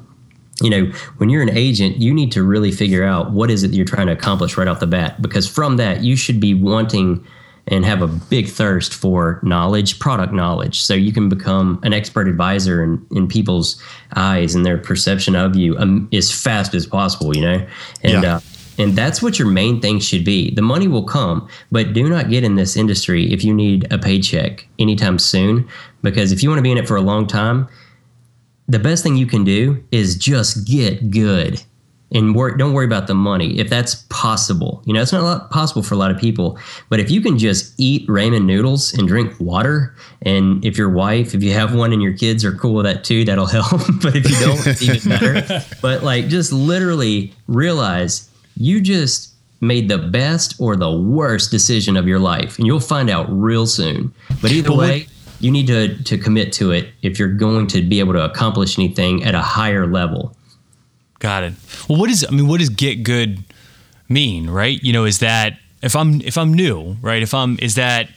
you 0.62 0.70
know, 0.70 0.86
when 1.18 1.30
you're 1.30 1.42
an 1.42 1.50
agent, 1.50 1.98
you 1.98 2.14
need 2.14 2.32
to 2.32 2.44
really 2.44 2.72
figure 2.72 3.04
out 3.04 3.32
what 3.32 3.52
is 3.52 3.64
it 3.64 3.70
that 3.70 3.76
you're 3.76 3.86
trying 3.86 4.08
to 4.08 4.14
accomplish 4.14 4.58
right 4.58 4.68
off 4.68 4.80
the 4.80 4.88
bat. 4.88 5.22
Because 5.22 5.48
from 5.48 5.78
that, 5.78 6.04
you 6.04 6.16
should 6.16 6.40
be 6.40 6.54
wanting 6.54 7.26
and 7.68 7.84
have 7.84 8.02
a 8.02 8.08
big 8.08 8.48
thirst 8.48 8.94
for 8.94 9.40
knowledge, 9.42 9.98
product 10.00 10.32
knowledge, 10.32 10.82
so 10.82 10.94
you 10.94 11.12
can 11.12 11.30
become 11.30 11.80
an 11.84 11.94
expert 11.94 12.28
advisor 12.28 12.84
in, 12.84 13.04
in 13.12 13.28
people's 13.28 13.82
eyes 14.16 14.54
and 14.54 14.66
their 14.66 14.78
perception 14.78 15.36
of 15.36 15.56
you 15.56 15.76
um, 15.80 16.08
as 16.14 16.32
fast 16.32 16.76
as 16.76 16.86
possible. 16.86 17.36
You 17.36 17.42
know, 17.42 17.68
and 18.04 18.24
Yeah. 18.24 18.36
uh, 18.36 18.40
and 18.78 18.94
that's 18.94 19.22
what 19.22 19.40
your 19.40 19.48
main 19.48 19.80
thing 19.82 20.00
should 20.00 20.26
be. 20.26 20.54
The 20.54 20.62
money 20.62 20.88
will 20.88 21.04
come, 21.06 21.48
but 21.72 21.94
do 21.94 22.10
not 22.10 22.30
get 22.30 22.44
in 22.44 22.56
this 22.56 22.76
industry 22.76 23.32
if 23.32 23.44
you 23.44 23.54
need 23.54 23.92
a 23.92 23.98
paycheck 23.98 24.68
anytime 24.78 25.18
soon. 25.18 25.68
Because 26.02 26.32
if 26.34 26.44
you 26.44 26.50
want 26.50 26.60
to 26.60 26.64
be 26.64 26.72
in 26.72 26.78
it 26.78 26.88
for 26.88 26.98
a 26.98 27.02
long 27.02 27.26
time, 27.26 27.68
the 28.68 28.80
best 28.80 29.04
thing 29.04 29.16
you 29.16 29.28
can 29.28 29.44
do 29.44 29.84
is 29.92 30.16
just 30.16 30.68
get 30.68 31.12
good 31.12 31.62
and 32.12 32.36
work, 32.36 32.58
don't 32.58 32.74
worry 32.74 32.86
about 32.86 33.08
the 33.08 33.14
money 33.14 33.60
if 33.60 33.70
that's 33.70 33.96
possible. 34.10 34.82
You 34.86 34.94
know, 34.94 35.02
it's 35.02 35.12
not 35.12 35.22
a 35.22 35.26
lot 35.26 35.52
possible 35.52 35.84
for 35.84 35.96
a 35.96 35.98
lot 35.98 36.12
of 36.12 36.18
people, 36.18 36.58
but 36.90 37.00
if 37.00 37.12
you 37.12 37.20
can 37.20 37.38
just 37.38 37.74
eat 37.78 38.08
ramen 38.08 38.46
noodles 38.46 38.94
and 38.94 39.08
drink 39.08 39.34
water, 39.40 39.96
and 40.22 40.64
if 40.64 40.78
your 40.78 40.90
wife, 40.90 41.34
if 41.34 41.44
you 41.44 41.52
have 41.52 41.76
one 41.76 41.92
and 41.92 42.02
your 42.02 42.14
kids 42.14 42.46
are 42.46 42.54
cool 42.54 42.76
with 42.76 42.86
that 42.86 43.04
too, 43.04 43.26
that'll 43.26 43.46
help. 43.48 43.82
but 44.02 44.16
if 44.16 44.30
you 44.30 44.40
don't, 44.40 44.66
it's 44.68 44.82
even 44.82 45.10
better. 45.10 45.66
But 45.82 46.04
like, 46.04 46.28
just 46.28 46.52
literally 46.52 47.34
realize 47.48 48.30
you 48.56 48.82
just 48.82 49.34
made 49.62 49.90
the 49.90 49.98
best 49.98 50.56
or 50.60 50.76
the 50.76 50.92
worst 50.92 51.52
decision 51.52 51.98
of 51.98 52.08
your 52.08 52.20
life, 52.20 52.58
and 52.58 52.66
you'll 52.66 52.80
find 52.80 53.10
out 53.10 53.28
real 53.30 53.68
soon. 53.68 54.14
But 54.42 54.52
either 54.52 54.74
way, 54.74 55.08
you 55.46 55.52
need 55.52 55.68
to 55.68 56.04
to 56.04 56.18
commit 56.18 56.52
to 56.54 56.72
it 56.72 56.90
if 57.04 57.20
you're 57.20 57.28
going 57.28 57.68
to 57.68 57.82
be 57.84 58.00
able 58.00 58.14
to 58.14 58.26
accomplish 58.26 58.80
anything 58.80 59.24
at 59.24 59.36
a 59.36 59.42
higher 59.42 59.86
level. 59.86 60.36
Got 61.20 61.44
it. 61.44 61.54
Well, 61.88 62.00
what 62.00 62.10
is 62.10 62.26
I 62.28 62.32
mean, 62.32 62.48
what 62.48 62.60
does 62.60 62.70
get 62.70 63.04
good 63.04 63.44
mean, 64.10 64.50
right? 64.50 64.82
You 64.82 64.92
know, 64.92 65.06
is 65.06 65.20
that 65.20 65.60
if 65.84 65.96
I'm 65.96 66.20
if 66.22 66.36
I'm 66.36 66.52
new, 66.52 66.98
right? 67.00 67.22
If 67.22 67.36
I'm 67.36 67.60
is 67.62 67.76
that 67.76 68.10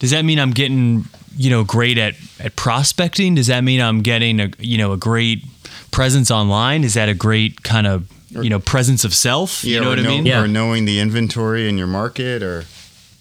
does 0.00 0.10
that 0.10 0.24
mean 0.24 0.40
I'm 0.40 0.50
getting 0.50 1.04
you 1.36 1.50
know 1.50 1.62
great 1.62 1.98
at 1.98 2.14
at 2.40 2.56
prospecting? 2.56 3.36
Does 3.36 3.46
that 3.46 3.62
mean 3.62 3.80
I'm 3.80 4.02
getting 4.02 4.40
a 4.40 4.50
you 4.58 4.76
know 4.76 4.92
a 4.92 4.96
great 4.96 5.44
presence 5.92 6.32
online? 6.32 6.82
Is 6.82 6.94
that 6.94 7.08
a 7.08 7.14
great 7.14 7.62
kind 7.62 7.86
of 7.86 8.10
you 8.30 8.50
know 8.50 8.58
presence 8.58 9.04
of 9.04 9.14
self? 9.14 9.62
Yeah, 9.62 9.76
you 9.76 9.80
know 9.82 9.86
or 9.86 9.90
what 9.90 9.98
I 10.00 10.02
mean? 10.02 10.26
Yeah. 10.26 10.42
Or 10.42 10.48
knowing 10.48 10.84
the 10.84 10.98
inventory 10.98 11.68
in 11.68 11.78
your 11.78 11.86
market, 11.86 12.42
or 12.42 12.64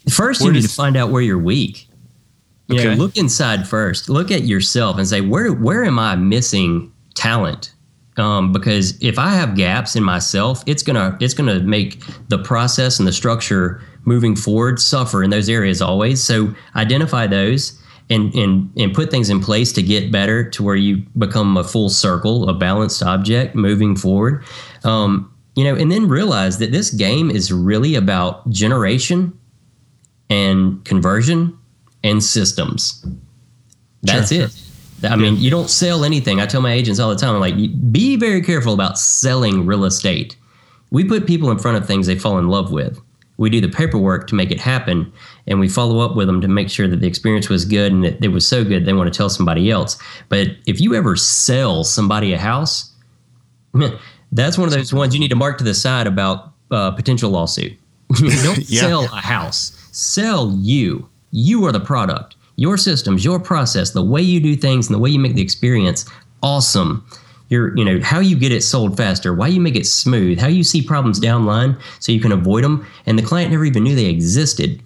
First, 0.09 0.41
Where 0.41 0.51
you 0.51 0.61
need 0.61 0.67
to 0.67 0.73
find 0.73 0.95
out 0.97 1.09
where 1.09 1.21
you're 1.21 1.39
weak. 1.39 1.87
You 2.67 2.83
know, 2.83 2.93
look 2.93 3.15
inside 3.15 3.67
first. 3.67 4.09
Look 4.09 4.31
at 4.31 4.43
yourself 4.43 4.97
and 4.97 5.07
say, 5.07 5.21
where 5.21 5.53
where 5.53 5.85
am 5.85 5.99
I 5.99 6.15
missing 6.15 6.91
talent? 7.13 7.73
Um, 8.17 8.51
because 8.51 9.01
if 9.01 9.19
I 9.19 9.31
have 9.31 9.55
gaps 9.55 9.95
in 9.95 10.03
myself, 10.03 10.63
it's 10.65 10.81
gonna 10.81 11.17
it's 11.19 11.33
gonna 11.33 11.59
make 11.59 12.01
the 12.29 12.37
process 12.37 12.97
and 12.97 13.07
the 13.07 13.13
structure 13.13 13.81
moving 14.05 14.35
forward 14.35 14.79
suffer 14.79 15.23
in 15.23 15.29
those 15.29 15.49
areas 15.49 15.81
always. 15.81 16.23
So 16.23 16.53
identify 16.75 17.27
those 17.27 17.79
and 18.09 18.33
and 18.33 18.71
and 18.77 18.93
put 18.93 19.11
things 19.11 19.29
in 19.29 19.41
place 19.41 19.71
to 19.73 19.83
get 19.83 20.11
better 20.11 20.49
to 20.51 20.63
where 20.63 20.75
you 20.75 21.03
become 21.17 21.57
a 21.57 21.63
full 21.63 21.89
circle, 21.89 22.49
a 22.49 22.53
balanced 22.53 23.03
object 23.03 23.55
moving 23.55 23.95
forward. 23.95 24.43
Um, 24.83 25.31
you 25.55 25.63
know, 25.63 25.75
and 25.75 25.91
then 25.91 26.07
realize 26.07 26.57
that 26.59 26.71
this 26.71 26.89
game 26.89 27.29
is 27.29 27.51
really 27.51 27.95
about 27.95 28.49
generation 28.49 29.37
and 30.29 30.83
conversion 30.85 31.57
and 32.05 32.23
systems. 32.23 33.05
That's 34.03 34.31
it. 34.31 34.51
I 35.03 35.15
mean, 35.15 35.35
you 35.37 35.49
don't 35.49 35.69
sell 35.69 36.05
anything. 36.05 36.39
I 36.39 36.45
tell 36.45 36.61
my 36.61 36.71
agents 36.71 36.99
all 36.99 37.09
the 37.09 37.15
time, 37.17 37.33
I'm 37.35 37.41
like, 37.41 37.55
be 37.91 38.15
very 38.15 38.41
careful 38.41 38.73
about 38.73 38.97
selling 38.97 39.65
real 39.65 39.83
estate. 39.83 40.37
We 40.91 41.03
put 41.03 41.27
people 41.27 41.51
in 41.51 41.57
front 41.59 41.77
of 41.77 41.85
things 41.85 42.07
they 42.07 42.17
fall 42.17 42.37
in 42.37 42.47
love 42.47 42.71
with. 42.71 42.99
We 43.37 43.49
do 43.49 43.59
the 43.59 43.67
paperwork 43.67 44.27
to 44.27 44.35
make 44.35 44.51
it 44.51 44.61
happen, 44.61 45.11
and 45.47 45.59
we 45.59 45.67
follow 45.67 45.99
up 45.99 46.15
with 46.15 46.27
them 46.27 46.39
to 46.39 46.47
make 46.47 46.69
sure 46.69 46.87
that 46.87 47.01
the 47.01 47.07
experience 47.07 47.49
was 47.49 47.65
good 47.65 47.91
and 47.91 48.03
that 48.05 48.23
it 48.23 48.29
was 48.29 48.47
so 48.47 48.63
good 48.63 48.85
they 48.85 48.93
want 48.93 49.11
to 49.11 49.17
tell 49.17 49.29
somebody 49.29 49.69
else. 49.69 49.97
But 50.29 50.47
if 50.65 50.79
you 50.79 50.95
ever 50.95 51.17
sell 51.17 51.83
somebody 51.83 52.31
a 52.31 52.37
house, 52.37 52.93
that's 54.31 54.57
one 54.57 54.67
of 54.69 54.73
those 54.73 54.93
ones 54.93 55.13
you 55.13 55.19
need 55.19 55.29
to 55.29 55.35
mark 55.35 55.57
to 55.57 55.63
the 55.65 55.73
side 55.73 56.07
about 56.07 56.53
uh, 56.71 56.91
potential 56.91 57.29
lawsuit. 57.31 57.73
Don't 58.13 58.57
Yeah. 58.69 58.81
sell 58.81 59.03
a 59.05 59.21
house. 59.21 59.75
Sell 59.91 60.53
you. 60.61 61.09
You 61.35 61.65
are 61.65 61.73
the 61.73 61.81
product. 61.81 62.37
Your 62.55 62.77
systems, 62.77 63.25
your 63.25 63.41
process, 63.41 63.91
the 63.91 64.01
way 64.01 64.21
you 64.21 64.39
do 64.39 64.55
things, 64.55 64.87
and 64.87 64.95
the 64.95 64.99
way 64.99 65.09
you 65.09 65.19
make 65.19 65.35
the 65.35 65.41
experience 65.41 66.09
awesome. 66.41 67.05
Your, 67.49 67.77
you 67.77 67.83
know, 67.83 67.99
how 67.99 68.19
you 68.19 68.37
get 68.37 68.53
it 68.53 68.61
sold 68.61 68.95
faster, 68.95 69.33
why 69.33 69.49
you 69.49 69.59
make 69.59 69.75
it 69.75 69.85
smooth, 69.85 70.39
how 70.39 70.47
you 70.47 70.63
see 70.63 70.81
problems 70.81 71.19
downline 71.19 71.77
so 71.99 72.13
you 72.13 72.21
can 72.21 72.31
avoid 72.31 72.63
them, 72.63 72.87
and 73.05 73.19
the 73.19 73.23
client 73.23 73.51
never 73.51 73.65
even 73.65 73.83
knew 73.83 73.95
they 73.95 74.05
existed. 74.05 74.81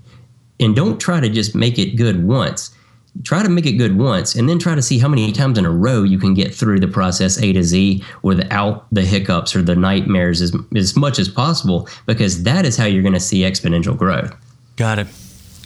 And 0.60 0.76
don't 0.76 1.00
try 1.00 1.20
to 1.20 1.30
just 1.30 1.54
make 1.54 1.78
it 1.78 1.96
good 1.96 2.26
once. 2.26 2.76
Try 3.24 3.44
to 3.44 3.50
make 3.50 3.68
it 3.68 3.74
good 3.74 3.96
once, 3.96 4.34
and 4.34 4.50
then 4.50 4.58
try 4.58 4.74
to 4.74 4.82
see 4.82 4.98
how 4.98 5.08
many 5.08 5.32
times 5.32 5.60
in 5.60 5.68
a 5.68 5.72
row 5.72 6.02
you 6.02 6.18
can 6.18 6.34
get 6.34 6.54
through 6.54 6.80
the 6.80 6.88
process 6.88 7.38
A 7.38 7.54
to 7.54 7.62
Z 7.62 8.04
without 8.24 8.88
the 8.92 9.04
hiccups 9.04 9.56
or 9.56 9.62
the 9.62 9.76
nightmares 9.76 10.42
as, 10.42 10.56
as 10.76 10.96
much 10.96 11.20
as 11.20 11.30
possible, 11.30 11.88
because 12.08 12.42
that 12.42 12.66
is 12.66 12.76
how 12.76 12.86
you're 12.86 13.04
going 13.04 13.14
to 13.14 13.20
see 13.20 13.42
exponential 13.42 13.96
growth. 13.96 14.36
Got 14.78 14.98
it. 14.98 15.08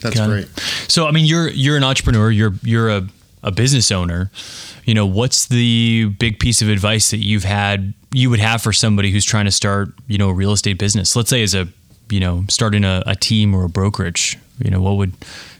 That's 0.03 0.15
Got 0.15 0.29
great. 0.29 0.43
it. 0.45 0.59
So 0.87 1.07
I 1.07 1.11
mean, 1.11 1.25
you're 1.25 1.49
you're 1.49 1.77
an 1.77 1.83
entrepreneur. 1.83 2.29
You're 2.29 2.53
you're 2.61 2.89
a, 2.89 3.07
a 3.41 3.51
business 3.51 3.91
owner. 3.91 4.29
You 4.85 4.93
know, 4.93 5.05
what's 5.05 5.47
the 5.47 6.05
big 6.19 6.39
piece 6.39 6.61
of 6.61 6.69
advice 6.69 7.11
that 7.11 7.23
you've 7.23 7.45
had 7.45 7.93
you 8.11 8.29
would 8.29 8.39
have 8.39 8.61
for 8.61 8.71
somebody 8.73 9.11
who's 9.11 9.25
trying 9.25 9.45
to 9.45 9.51
start 9.51 9.89
you 10.07 10.17
know 10.17 10.29
a 10.29 10.33
real 10.33 10.51
estate 10.51 10.77
business? 10.77 11.15
Let's 11.15 11.29
say 11.29 11.41
as 11.41 11.55
a 11.55 11.67
you 12.09 12.19
know 12.19 12.43
starting 12.49 12.83
a, 12.83 13.01
a 13.07 13.15
team 13.15 13.55
or 13.55 13.63
a 13.65 13.69
brokerage. 13.69 14.37
You 14.63 14.69
know, 14.69 14.81
what 14.81 14.97
would 14.97 15.13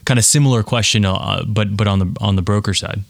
kind 0.04 0.18
of 0.18 0.24
similar 0.24 0.62
question, 0.62 1.04
uh, 1.04 1.42
but 1.46 1.76
but 1.76 1.88
on 1.88 1.98
the 1.98 2.16
on 2.20 2.36
the 2.36 2.42
broker 2.42 2.74
side. 2.74 3.00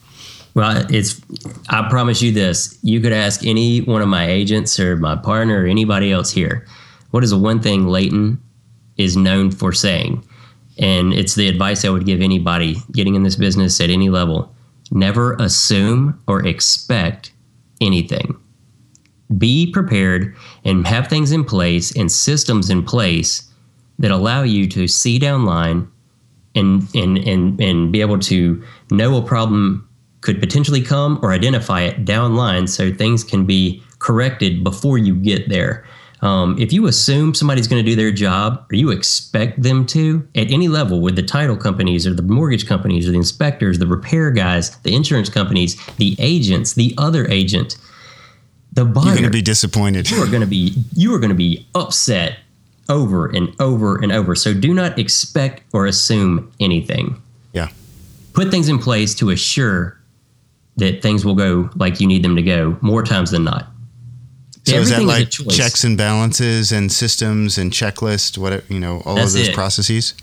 Well, 0.55 0.87
it's. 0.89 1.21
I 1.69 1.89
promise 1.91 2.23
you 2.23 2.33
this: 2.33 2.79
you 2.83 3.01
could 3.01 3.13
ask 3.13 3.45
any 3.45 3.81
one 3.81 4.01
of 4.01 4.09
my 4.09 4.27
agents 4.27 4.79
or 4.81 4.97
my 4.97 5.17
partner 5.17 5.65
or 5.65 5.67
anybody 5.67 6.13
else 6.13 6.31
here. 6.31 6.67
What 7.11 7.23
is 7.25 7.31
the 7.31 7.39
one 7.39 7.61
thing 7.61 7.87
Leighton 7.87 8.41
is 8.97 9.17
known 9.17 9.51
for 9.51 9.73
saying? 9.73 10.25
And 10.79 11.13
it's 11.13 11.35
the 11.35 11.49
advice 11.49 11.85
I 11.85 11.91
would 11.91 12.07
give 12.07 12.21
anybody 12.21 12.77
getting 12.93 13.15
in 13.15 13.23
this 13.23 13.37
business 13.37 13.81
at 13.81 13.91
any 13.91 14.11
level: 14.11 14.55
never 14.91 15.35
assume 15.35 16.21
or 16.27 16.45
expect 16.45 17.33
anything. 17.81 18.37
Be 19.39 19.71
prepared 19.71 20.35
and 20.65 20.87
have 20.87 21.09
things 21.09 21.33
in 21.33 21.45
place 21.45 21.97
and 21.97 22.11
systems 22.11 22.71
in 22.71 22.85
place 22.85 23.51
that 23.99 24.11
allow 24.11 24.43
you 24.43 24.69
to 24.69 24.89
see 24.89 25.19
down 25.19 25.45
line 25.45 25.89
and 26.55 26.87
and 26.95 27.19
and 27.19 27.61
and 27.61 27.93
be 27.93 28.01
able 28.01 28.19
to 28.19 28.63
know 28.91 29.17
a 29.17 29.23
problem 29.23 29.89
could 30.21 30.41
potentially 30.41 30.81
come 30.81 31.19
or 31.23 31.33
identify 31.33 31.83
it 31.83 32.05
down 32.05 32.35
line 32.35 32.67
so 32.67 32.93
things 32.93 33.23
can 33.23 33.45
be 33.45 33.83
corrected 33.99 34.65
before 34.65 34.97
you 34.97 35.15
get 35.15 35.49
there. 35.49 35.85
Um, 36.25 36.59
if 36.59 36.73
you 36.73 36.87
assume 36.87 37.35
somebody's 37.35 37.69
going 37.69 37.85
to 37.85 37.89
do 37.89 37.95
their 37.95 38.11
job 38.11 38.65
or 38.73 38.77
you 38.77 38.91
expect 38.91 39.61
them 39.63 39.85
to 39.89 40.27
at 40.35 40.51
any 40.51 40.69
level 40.69 41.03
with 41.03 41.17
the 41.17 41.23
title 41.23 41.55
companies 41.55 42.07
or 42.07 42.15
the 42.15 42.23
mortgage 42.23 42.67
companies 42.67 43.07
or 43.07 43.11
the 43.11 43.19
inspectors, 43.19 43.79
the 43.79 43.87
repair 43.87 44.31
guys, 44.31 44.75
the 44.79 44.95
insurance 44.95 45.29
companies, 45.29 45.77
the 45.99 46.17
agents, 46.19 46.73
the 46.73 46.95
other 46.97 47.29
agent, 47.29 47.77
the 48.73 48.87
buyer, 48.87 49.05
You're 49.05 49.15
going 49.17 49.25
to 49.25 49.31
be 49.31 49.43
disappointed. 49.43 50.11
you 50.11 50.23
are 50.23 50.27
going 50.27 50.41
to 50.41 50.47
be 50.47 50.75
you 50.95 51.15
are 51.15 51.19
going 51.19 51.29
to 51.29 51.37
be 51.37 51.67
upset 51.75 52.39
over 52.89 53.27
and 53.27 53.55
over 53.61 54.03
and 54.03 54.11
over. 54.11 54.35
So 54.35 54.55
do 54.55 54.73
not 54.73 54.99
expect 54.99 55.63
or 55.75 55.85
assume 55.85 56.51
anything. 56.59 57.21
Yeah. 57.53 57.69
Put 58.33 58.51
things 58.51 58.71
in 58.71 58.79
place 58.79 59.15
to 59.17 59.29
assure 59.29 60.01
that 60.77 61.03
things 61.03 61.23
will 61.23 61.35
go 61.35 61.69
like 61.77 62.01
you 62.01 62.07
need 62.07 62.25
them 62.25 62.35
to 62.35 62.43
go 62.43 62.79
more 62.81 63.03
times 63.03 63.31
than 63.31 63.45
not. 63.45 63.69
So 64.65 64.77
is 64.77 64.91
that 64.91 65.03
like 65.03 65.31
checks 65.31 65.85
and 65.85 65.97
balances 65.97 66.73
and 66.73 66.91
systems 66.91 67.59
and 67.59 67.71
checklists, 67.71 68.39
what 68.39 68.69
you 68.71 68.81
know, 68.81 69.03
all 69.05 69.17
That's 69.17 69.35
of 69.35 69.41
those 69.41 69.49
it. 69.49 69.55
processes? 69.55 70.15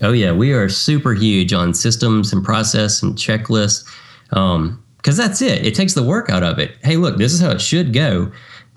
Oh 0.00 0.12
yeah, 0.12 0.30
we 0.32 0.52
are 0.52 0.68
super 0.68 1.14
huge 1.14 1.52
on 1.52 1.74
systems 1.74 2.32
and 2.32 2.44
process 2.44 3.02
and 3.02 3.16
checklists, 3.16 3.84
because 4.28 5.16
that's 5.16 5.42
it. 5.42 5.66
It 5.66 5.74
takes 5.74 5.94
the 5.94 6.04
work 6.04 6.30
out 6.30 6.44
of 6.44 6.58
it. 6.60 6.76
Hey, 6.84 6.96
look, 6.96 7.18
this 7.18 7.32
is 7.32 7.40
how 7.40 7.50
it 7.50 7.60
should 7.60 7.92
go, 7.92 8.30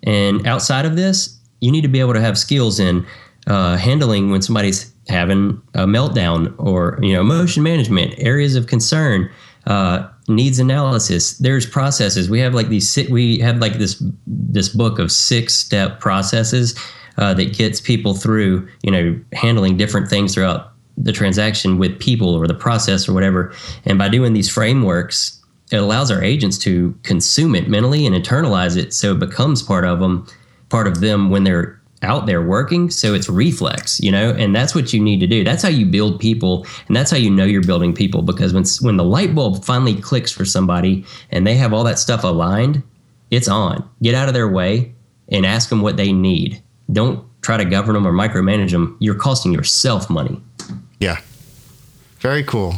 and 0.04 0.46
outside 0.48 0.86
of 0.86 0.96
this, 0.96 1.38
you 1.60 1.72
need 1.72 1.82
to 1.82 1.88
be 1.88 2.00
able 2.00 2.14
to 2.14 2.22
have 2.22 2.38
skills 2.38 2.80
in 2.80 3.06
uh, 3.46 3.78
handling 3.78 4.32
when 4.32 4.42
somebody's 4.42 4.92
having 5.08 5.62
a 5.76 5.86
meltdown 5.86 6.56
or 6.58 6.98
you 7.04 7.14
know 7.14 7.22
emotion 7.22 7.62
management, 7.62 8.16
areas 8.18 8.56
of 8.56 8.66
concern, 8.66 9.30
uh, 9.68 10.08
needs 10.32 10.60
analysis. 10.60 11.38
There's 11.38 11.66
processes. 11.66 12.30
We 12.30 12.40
have 12.40 12.54
like 12.54 12.70
these. 12.70 12.98
We 13.10 13.40
have 13.40 13.58
like 13.58 13.74
this 13.74 14.02
this 14.26 14.70
book 14.70 15.00
of 15.00 15.12
six 15.12 15.54
step 15.54 16.00
processes 16.00 16.78
uh, 17.18 17.34
that 17.36 17.54
gets 17.54 17.80
people 17.82 18.14
through. 18.14 18.68
You 18.84 18.92
know, 18.92 19.20
handling 19.34 19.78
different 19.78 20.10
things 20.10 20.34
throughout 20.34 20.72
the 20.98 21.12
transaction 21.12 21.78
with 21.78 22.00
people 22.00 22.36
or 22.36 22.48
the 22.48 22.54
process 22.54 23.08
or 23.08 23.14
whatever. 23.14 23.54
And 23.86 23.98
by 23.98 24.10
doing 24.10 24.34
these 24.34 24.50
frameworks, 24.50 25.42
it 25.72 25.78
allows 25.78 26.12
our 26.12 26.22
agents 26.22 26.58
to 26.60 26.98
consume 27.04 27.56
it 27.56 27.70
mentally 27.70 28.06
and 28.06 28.16
internalize 28.16 28.78
it, 28.78 28.94
so 28.94 29.14
it 29.14 29.20
becomes 29.20 29.64
part 29.64 29.86
of 29.86 30.00
them, 30.00 30.28
part 30.70 30.88
of 30.88 31.00
them 31.00 31.30
when 31.30 31.44
they're 31.44 31.81
out 32.04 32.26
there 32.26 32.42
working. 32.42 32.90
So 32.90 33.14
it's 33.14 33.30
reflex, 33.30 34.00
you 34.00 34.12
know, 34.12 34.32
and 34.32 34.56
that's 34.56 34.74
what 34.74 34.94
you 34.94 35.02
need 35.02 35.20
to 35.20 35.28
do. 35.28 35.44
That's 35.44 35.64
how 35.64 35.70
you 35.70 35.86
build 35.86 36.20
people, 36.20 36.66
and 36.88 36.96
that's 36.96 37.12
how 37.12 37.18
you 37.18 37.30
know 37.30 37.46
you're 37.46 37.64
building 37.64 37.94
people. 37.94 38.22
Because 38.22 38.54
when 38.54 38.64
when 38.82 38.98
the 38.98 39.04
light 39.04 39.36
bulb 39.36 39.64
finally 39.64 39.96
clicks 39.96 40.32
for 40.32 40.46
somebody 40.46 41.06
and 41.32 41.46
they 41.46 41.56
have 41.56 41.74
all 41.74 41.84
that 41.84 42.00
stuff 42.00 42.24
aligned, 42.24 42.84
it's 43.30 43.48
on. 43.48 43.88
Get 44.02 44.16
out 44.16 44.28
of 44.28 44.34
their 44.34 44.50
way 44.50 44.94
and 45.30 45.46
ask 45.46 45.70
them 45.70 45.82
what 45.82 45.98
they 45.98 46.12
need. 46.12 46.62
Don't 46.92 47.26
try 47.42 47.58
to 47.58 47.66
govern 47.66 47.94
them 47.94 48.06
or 48.06 48.12
micromanage 48.12 48.72
them. 48.72 48.98
You're 49.00 49.16
costing 49.16 49.54
yourself 49.54 50.10
money. 50.10 50.42
Yeah. 51.00 51.20
Very 52.20 52.44
cool. 52.44 52.76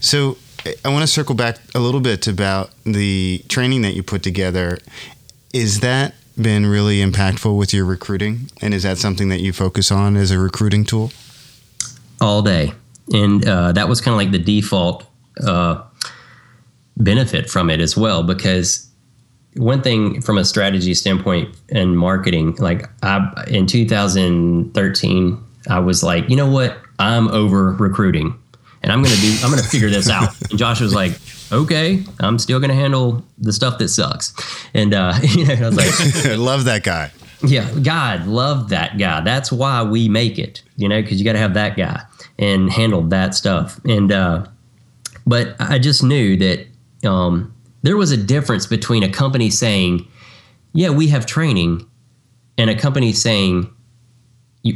So 0.00 0.36
I 0.84 0.88
want 0.88 1.02
to 1.02 1.06
circle 1.06 1.34
back 1.34 1.58
a 1.74 1.80
little 1.80 2.00
bit 2.00 2.28
about 2.28 2.70
the 2.84 3.44
training 3.48 3.82
that 3.82 3.94
you 3.94 4.02
put 4.02 4.22
together. 4.22 4.78
Is 5.52 5.80
that 5.80 6.14
been 6.40 6.66
really 6.66 6.98
impactful 6.98 7.56
with 7.56 7.72
your 7.72 7.84
recruiting? 7.84 8.50
And 8.60 8.74
is 8.74 8.82
that 8.82 8.98
something 8.98 9.28
that 9.28 9.40
you 9.40 9.52
focus 9.52 9.90
on 9.92 10.16
as 10.16 10.30
a 10.30 10.38
recruiting 10.38 10.84
tool? 10.84 11.10
all 12.20 12.42
day, 12.42 12.72
and 13.12 13.46
uh, 13.46 13.72
that 13.72 13.88
was 13.88 14.00
kind 14.00 14.14
of 14.14 14.18
like 14.18 14.30
the 14.30 14.38
default 14.38 15.04
uh, 15.46 15.82
benefit 16.96 17.50
from 17.50 17.68
it 17.70 17.80
as 17.80 17.96
well. 17.96 18.22
Because 18.22 18.88
one 19.56 19.82
thing 19.82 20.20
from 20.22 20.38
a 20.38 20.44
strategy 20.44 20.94
standpoint 20.94 21.54
and 21.70 21.98
marketing, 21.98 22.54
like 22.56 22.88
I 23.02 23.44
in 23.48 23.66
2013, 23.66 25.44
I 25.68 25.78
was 25.80 26.02
like, 26.02 26.28
you 26.30 26.36
know 26.36 26.48
what, 26.50 26.78
I'm 26.98 27.28
over 27.28 27.72
recruiting. 27.72 28.38
and 28.82 28.92
I'm 28.92 29.02
gonna 29.02 29.16
do 29.16 29.36
I'm 29.42 29.50
gonna 29.50 29.62
figure 29.62 29.90
this 29.90 30.08
out. 30.08 30.30
And 30.50 30.58
Josh 30.58 30.80
was 30.80 30.94
like, 30.94 31.12
okay, 31.54 32.02
I'm 32.20 32.38
still 32.38 32.60
gonna 32.60 32.74
handle 32.74 33.24
the 33.38 33.52
stuff 33.52 33.78
that 33.78 33.88
sucks. 33.88 34.34
And 34.74 34.92
uh, 34.94 35.14
you 35.22 35.46
know, 35.46 35.54
I 35.54 35.68
was 35.68 35.76
like, 35.76 36.26
I 36.26 36.34
love 36.36 36.64
that 36.64 36.82
guy. 36.84 37.10
yeah, 37.42 37.70
God 37.82 38.26
love 38.26 38.68
that 38.70 38.98
guy. 38.98 39.20
That's 39.22 39.50
why 39.52 39.82
we 39.82 40.08
make 40.08 40.38
it, 40.38 40.62
you 40.76 40.88
know, 40.88 41.00
because 41.02 41.18
you 41.18 41.24
got 41.24 41.32
to 41.34 41.38
have 41.38 41.54
that 41.54 41.76
guy 41.76 42.02
and 42.38 42.70
handle 42.70 43.02
that 43.02 43.34
stuff. 43.34 43.80
And 43.84 44.10
uh, 44.12 44.46
but 45.26 45.56
I 45.60 45.78
just 45.78 46.02
knew 46.02 46.36
that 46.36 46.66
um, 47.08 47.54
there 47.82 47.96
was 47.96 48.10
a 48.12 48.16
difference 48.16 48.66
between 48.66 49.02
a 49.02 49.08
company 49.08 49.50
saying, 49.50 50.06
"Yeah, 50.72 50.90
we 50.90 51.08
have 51.08 51.26
training," 51.26 51.86
and 52.58 52.70
a 52.70 52.74
company 52.74 53.12
saying, 53.12 53.70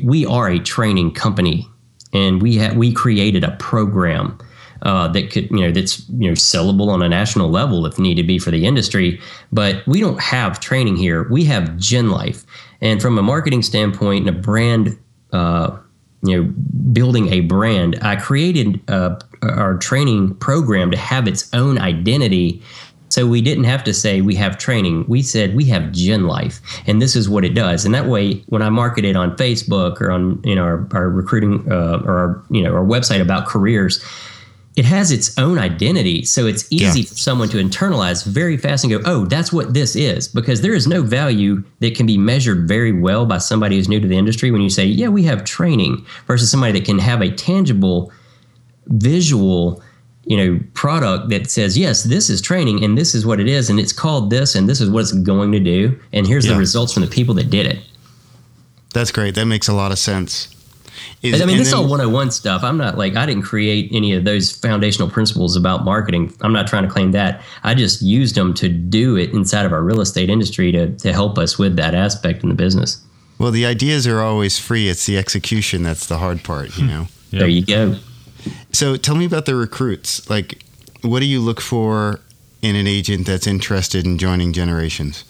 "We 0.05 0.27
are 0.27 0.49
a 0.49 0.59
training 0.59 1.12
company, 1.14 1.67
and 2.12 2.41
we 2.43 2.59
ha- 2.59 2.75
we 2.75 2.93
created 2.93 3.45
a 3.45 3.53
program." 3.59 4.38
Uh, 4.83 5.09
that 5.09 5.31
could 5.31 5.51
you 5.51 5.61
know 5.61 5.73
that's 5.73 6.09
you 6.11 6.29
know 6.29 6.35
sellable 6.35 6.88
on 6.88 7.03
a 7.03 7.09
national 7.09 7.51
level 7.51 7.87
if 7.87 7.99
needed 7.99 8.27
be 8.27 8.38
for 8.38 8.51
the 8.51 8.67
industry. 8.67 9.21
But 9.53 9.87
we 9.87 10.01
don't 10.01 10.21
have 10.21 10.61
training 10.61 10.97
here. 10.97 11.29
We 11.31 11.45
have 11.45 11.77
gen 11.77 12.11
life. 12.11 12.45
And 12.81 13.03
from 13.03 13.19
a 13.19 13.23
marketing 13.23 13.62
standpoint 13.62 14.29
and 14.29 14.37
a 14.37 14.41
brand 14.41 14.99
uh, 15.33 15.77
you 16.23 16.37
know 16.37 16.53
building 16.93 17.29
a 17.33 17.41
brand 17.41 17.97
i 18.03 18.17
created 18.17 18.81
uh, 18.88 19.14
our 19.43 19.77
training 19.77 20.35
program 20.37 20.91
to 20.91 20.97
have 20.97 21.29
its 21.29 21.53
own 21.55 21.79
identity. 21.79 22.62
So 23.11 23.27
we 23.27 23.41
didn't 23.41 23.64
have 23.64 23.85
to 23.85 23.95
say 23.95 24.21
we 24.21 24.35
have 24.35 24.59
training. 24.59 25.07
We 25.09 25.23
said 25.23 25.57
we 25.57 25.64
have 25.67 25.93
Gen 25.93 26.27
Life, 26.27 26.61
and 26.87 27.01
this 27.01 27.17
is 27.17 27.29
what 27.29 27.45
it 27.45 27.55
does. 27.55 27.85
And 27.85 27.95
that 27.95 28.07
way, 28.07 28.35
when 28.49 28.61
I 28.61 28.69
market 28.69 29.05
it 29.05 29.17
on 29.17 29.35
Facebook 29.37 30.01
or 30.01 30.11
on 30.11 30.41
you 30.45 30.55
know 30.55 30.62
our, 30.62 30.87
our 30.93 31.09
recruiting 31.09 31.71
uh, 31.73 32.03
or 32.05 32.19
our 32.19 32.45
you 32.51 32.62
know 32.62 32.75
our 32.75 32.85
website 32.85 33.23
about 33.23 33.47
careers, 33.47 34.05
it 34.79 34.85
has 34.85 35.11
its 35.11 35.37
own 35.38 35.59
identity. 35.59 36.25
So 36.25 36.47
it's 36.47 36.64
easy 36.71 37.01
Yeah. 37.01 37.07
for 37.07 37.17
someone 37.17 37.49
to 37.49 37.57
internalize 37.57 38.25
very 38.25 38.57
fast 38.57 38.85
and 38.85 38.93
go, 38.93 39.01
oh, 39.05 39.25
that's 39.27 39.53
what 39.53 39.75
this 39.75 39.97
is. 39.97 40.29
Because 40.29 40.61
there 40.61 40.73
is 40.73 40.87
no 40.87 41.03
value 41.03 41.64
that 41.81 41.97
can 41.97 42.07
be 42.07 42.17
measured 42.17 42.69
very 42.69 42.93
well 42.93 43.27
by 43.27 43.38
somebody 43.38 43.75
who's 43.77 43.88
new 43.88 43.99
to 43.99 44.07
the 44.07 44.17
industry 44.17 44.53
when 44.53 44.61
you 44.62 44.71
say, 44.71 44.85
yeah, 44.87 45.09
we 45.09 45.25
have 45.25 45.43
training 45.45 46.07
versus 46.29 46.49
somebody 46.51 46.73
that 46.79 46.85
can 46.85 47.01
have 47.01 47.21
a 47.23 47.31
tangible, 47.33 48.12
visual, 48.87 49.83
you 50.27 50.37
know, 50.37 50.61
product 50.75 51.29
that 51.31 51.51
says, 51.51 51.77
yes, 51.77 52.05
this 52.05 52.31
is 52.31 52.41
training 52.41 52.85
and 52.85 52.97
this 52.97 53.14
is 53.17 53.27
what 53.27 53.41
it 53.41 53.49
is 53.49 53.71
and 53.71 53.81
it's 53.81 53.93
called 53.93 54.31
this 54.31 54.55
and 54.55 54.69
this 54.69 54.81
is 54.81 54.88
what 54.91 55.01
it's 55.01 55.12
going 55.12 55.51
to 55.53 55.61
do. 55.61 55.99
And 56.12 56.25
here's 56.27 56.47
Yeah. 56.47 56.53
the 56.53 56.59
results 56.59 56.93
from 56.93 57.03
the 57.03 57.09
people 57.09 57.35
that 57.35 57.51
did 57.51 57.67
it. 57.67 57.81
That's 58.95 59.11
great. 59.11 59.35
That 59.35 59.47
makes 59.47 59.67
a 59.69 59.73
lot 59.75 59.91
of 59.91 59.99
sense. 59.99 60.49
Is- 61.22 61.40
I 61.40 61.44
mean, 61.46 61.58
this 61.58 61.68
is 61.68 61.72
then- 61.72 61.82
all 61.82 61.88
101 61.88 62.30
stuff. 62.30 62.62
I'm 62.62 62.76
not 62.76 62.96
like, 62.98 63.16
I 63.16 63.26
didn't 63.26 63.42
create 63.42 63.90
any 63.92 64.12
of 64.14 64.24
those 64.24 64.50
foundational 64.50 65.08
principles 65.11 65.56
about 65.56 65.84
marketing. 65.84 66.32
I'm 66.40 66.52
not 66.52 66.66
trying 66.66 66.84
to 66.84 66.88
claim 66.90 67.12
that. 67.12 67.42
I 67.64 67.74
just 67.74 68.02
used 68.02 68.34
them 68.34 68.54
to 68.54 68.68
do 68.68 69.16
it 69.16 69.30
inside 69.30 69.66
of 69.66 69.72
our 69.72 69.82
real 69.82 70.00
estate 70.00 70.30
industry 70.30 70.72
to, 70.72 70.90
to 70.98 71.12
help 71.12 71.38
us 71.38 71.58
with 71.58 71.76
that 71.76 71.94
aspect 71.94 72.42
in 72.42 72.48
the 72.48 72.54
business. 72.54 72.98
Well, 73.38 73.50
the 73.50 73.66
ideas 73.66 74.06
are 74.06 74.20
always 74.20 74.58
free. 74.58 74.88
It's 74.88 75.06
the 75.06 75.16
execution 75.16 75.82
that's 75.82 76.06
the 76.06 76.18
hard 76.18 76.42
part, 76.42 76.76
you 76.76 76.87
know. 76.87 77.08
Yep. 77.30 77.40
There 77.40 77.48
you 77.48 77.66
go. 77.66 77.96
So 78.72 78.96
tell 78.96 79.14
me 79.14 79.26
about 79.26 79.44
the 79.44 79.54
recruits. 79.54 80.30
Like, 80.30 80.62
what 81.02 81.20
do 81.20 81.26
you 81.26 81.40
look 81.40 81.61
for 81.61 82.20
in 82.62 82.74
an 82.74 82.87
agent 82.87 83.26
that's 83.26 83.46
interested 83.46 84.06
in 84.06 84.16
joining 84.16 84.54
Generations? 84.54 85.24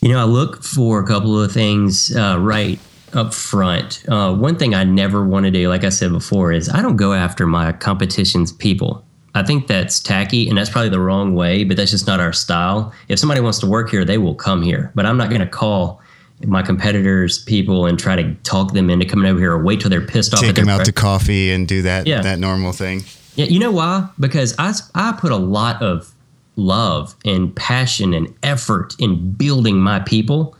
You 0.00 0.10
know, 0.10 0.20
I 0.20 0.24
look 0.24 0.62
for 0.62 1.00
a 1.00 1.06
couple 1.06 1.40
of 1.42 1.50
things 1.52 2.14
uh, 2.16 2.38
right 2.38 2.78
up 3.14 3.34
front. 3.34 4.04
Uh, 4.08 4.34
one 4.34 4.56
thing 4.56 4.74
I 4.74 4.84
never 4.84 5.24
want 5.24 5.44
to 5.46 5.50
do, 5.50 5.68
like 5.68 5.84
I 5.84 5.88
said 5.88 6.12
before, 6.12 6.52
is 6.52 6.68
I 6.68 6.82
don't 6.82 6.96
go 6.96 7.12
after 7.12 7.46
my 7.46 7.72
competition's 7.72 8.52
people. 8.52 9.04
I 9.34 9.42
think 9.44 9.66
that's 9.68 10.00
tacky 10.00 10.48
and 10.48 10.58
that's 10.58 10.70
probably 10.70 10.88
the 10.90 11.00
wrong 11.00 11.34
way, 11.34 11.62
but 11.64 11.76
that's 11.76 11.92
just 11.92 12.06
not 12.06 12.18
our 12.20 12.32
style. 12.32 12.92
If 13.08 13.18
somebody 13.18 13.40
wants 13.40 13.58
to 13.60 13.66
work 13.66 13.90
here, 13.90 14.04
they 14.04 14.18
will 14.18 14.34
come 14.34 14.62
here. 14.62 14.90
But 14.94 15.06
I'm 15.06 15.16
not 15.16 15.28
going 15.28 15.40
to 15.40 15.46
call 15.46 16.00
my 16.46 16.62
competitors' 16.62 17.38
people 17.38 17.86
and 17.86 17.98
try 17.98 18.16
to 18.16 18.34
talk 18.42 18.72
them 18.72 18.90
into 18.90 19.04
coming 19.06 19.30
over 19.30 19.38
here 19.38 19.52
or 19.52 19.62
wait 19.62 19.80
till 19.80 19.90
they're 19.90 20.00
pissed 20.00 20.34
off. 20.34 20.40
Take 20.40 20.50
at 20.50 20.54
their 20.56 20.64
them 20.64 20.80
out 20.80 20.84
to 20.86 20.92
coffee 20.92 21.52
and 21.52 21.68
do 21.68 21.82
that 21.82 22.06
Yeah. 22.06 22.22
that 22.22 22.38
normal 22.38 22.72
thing. 22.72 23.04
yeah, 23.36 23.44
you 23.46 23.58
know 23.60 23.70
why? 23.70 24.08
Because 24.18 24.54
I, 24.58 24.72
I 24.94 25.12
put 25.12 25.30
a 25.32 25.36
lot 25.36 25.80
of 25.82 26.12
love 26.56 27.14
and 27.24 27.54
passion 27.54 28.12
and 28.14 28.34
effort 28.42 28.96
in 28.98 29.32
building 29.32 29.78
my 29.78 30.00
people. 30.00 30.56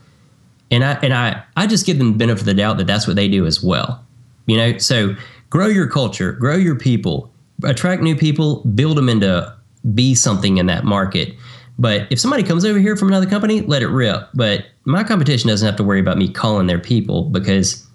And 0.71 0.83
I 0.83 0.93
and 1.03 1.13
I, 1.13 1.43
I 1.57 1.67
just 1.67 1.85
give 1.85 1.97
them 1.97 2.13
the 2.13 2.17
benefit 2.17 2.41
of 2.41 2.45
the 2.45 2.53
doubt 2.53 2.77
that 2.77 2.87
that's 2.87 3.05
what 3.05 3.15
they 3.15 3.27
do 3.27 3.45
as 3.45 3.61
well. 3.61 4.03
You 4.47 4.57
know, 4.57 4.77
so 4.77 5.15
grow 5.49 5.67
your 5.67 5.87
culture, 5.87 6.31
grow 6.31 6.55
your 6.55 6.75
people, 6.75 7.31
attract 7.63 8.01
new 8.01 8.15
people, 8.15 8.61
build 8.63 8.97
them 8.97 9.09
into 9.09 9.53
be 9.93 10.15
something 10.15 10.57
in 10.57 10.65
that 10.67 10.83
market. 10.85 11.35
But 11.77 12.07
if 12.11 12.19
somebody 12.19 12.43
comes 12.43 12.63
over 12.65 12.79
here 12.79 12.95
from 12.95 13.07
another 13.07 13.25
company, 13.25 13.61
let 13.61 13.81
it 13.81 13.87
rip. 13.87 14.29
But 14.33 14.65
my 14.85 15.03
competition 15.03 15.47
doesn't 15.49 15.65
have 15.65 15.75
to 15.77 15.83
worry 15.83 15.99
about 15.99 16.17
me 16.17 16.29
calling 16.31 16.67
their 16.67 16.79
people 16.79 17.23
because 17.25 17.85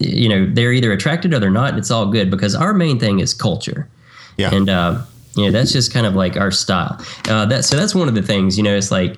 you 0.00 0.28
know 0.28 0.46
they're 0.52 0.72
either 0.72 0.92
attracted 0.92 1.32
or 1.34 1.38
they're 1.40 1.50
not. 1.50 1.70
And 1.70 1.78
it's 1.78 1.90
all 1.90 2.06
good 2.06 2.30
because 2.30 2.54
our 2.54 2.74
main 2.74 2.98
thing 2.98 3.20
is 3.20 3.32
culture 3.34 3.88
Yeah. 4.36 4.54
and 4.54 4.68
uh, 4.68 5.02
you 5.36 5.44
know 5.46 5.50
that's 5.52 5.72
just 5.72 5.92
kind 5.92 6.04
of 6.06 6.14
like 6.14 6.36
our 6.36 6.50
style. 6.50 7.00
Uh, 7.28 7.46
that 7.46 7.64
so 7.64 7.76
that's 7.76 7.94
one 7.94 8.08
of 8.08 8.14
the 8.14 8.22
things. 8.22 8.56
You 8.58 8.64
know, 8.64 8.76
it's 8.76 8.90
like 8.90 9.16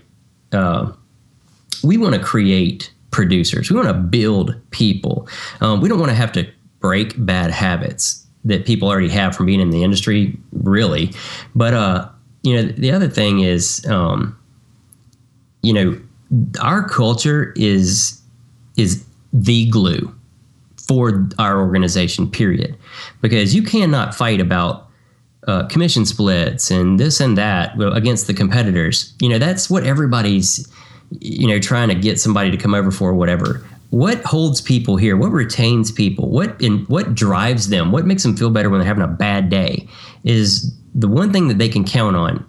uh, 0.53 0.93
we 1.83 1.97
want 1.97 2.15
to 2.15 2.21
create 2.21 2.93
producers. 3.11 3.71
We 3.71 3.77
want 3.77 3.89
to 3.89 3.95
build 3.95 4.55
people. 4.71 5.29
Um, 5.61 5.81
we 5.81 5.89
don't 5.89 5.99
want 5.99 6.11
to 6.11 6.17
have 6.17 6.33
to 6.33 6.49
break 6.81 7.15
bad 7.25 7.51
habits 7.51 8.27
that 8.45 8.65
people 8.65 8.89
already 8.89 9.09
have 9.09 9.37
from 9.37 9.47
being 9.47 9.61
in 9.61 9.71
the 9.71 9.83
industry, 9.83 10.37
really. 10.53 11.13
But 11.55 11.75
uh, 11.75 12.09
you 12.43 12.57
know, 12.57 12.73
the 12.73 12.91
other 12.91 13.09
thing 13.09 13.41
is, 13.41 13.85
um, 13.87 14.39
you 15.63 15.73
know, 15.73 16.01
our 16.61 16.89
culture 16.89 17.53
is 17.57 18.21
is 18.77 19.05
the 19.33 19.69
glue 19.71 20.15
for 20.77 21.29
our 21.39 21.61
organization. 21.61 22.31
Period. 22.31 22.77
Because 23.21 23.55
you 23.55 23.63
cannot 23.63 24.15
fight 24.15 24.41
about 24.41 24.89
uh, 25.47 25.67
commission 25.69 26.05
splits 26.05 26.71
and 26.71 26.99
this 26.99 27.21
and 27.21 27.37
that 27.39 27.73
against 27.81 28.27
the 28.27 28.35
competitors. 28.35 29.15
You 29.21 29.29
know, 29.29 29.39
that's 29.39 29.71
what 29.71 29.85
everybody's, 29.85 30.71
you 31.19 31.47
know, 31.49 31.59
trying 31.59 31.89
to 31.89 31.95
get 31.95 32.21
somebody 32.21 32.51
to 32.51 32.57
come 32.57 32.75
over 32.75 32.91
for 32.91 33.13
whatever. 33.15 33.67
What 33.91 34.23
holds 34.23 34.61
people 34.61 34.97
here? 34.97 35.17
What 35.17 35.33
retains 35.33 35.91
people? 35.91 36.31
What 36.31 36.61
in 36.61 36.85
what 36.87 37.15
drives 37.15 37.69
them? 37.71 37.91
What 37.91 38.07
makes 38.07 38.23
them 38.23 38.37
feel 38.37 38.51
better 38.51 38.71
when 38.71 38.79
they're 38.79 38.87
having 38.87 39.03
a 39.03 39.09
bad 39.09 39.51
day? 39.51 39.89
Is 40.23 40.73
the 40.95 41.09
one 41.09 41.33
thing 41.33 41.49
that 41.49 41.59
they 41.59 41.69
can 41.69 41.85
count 41.85 42.15
on 42.17 42.45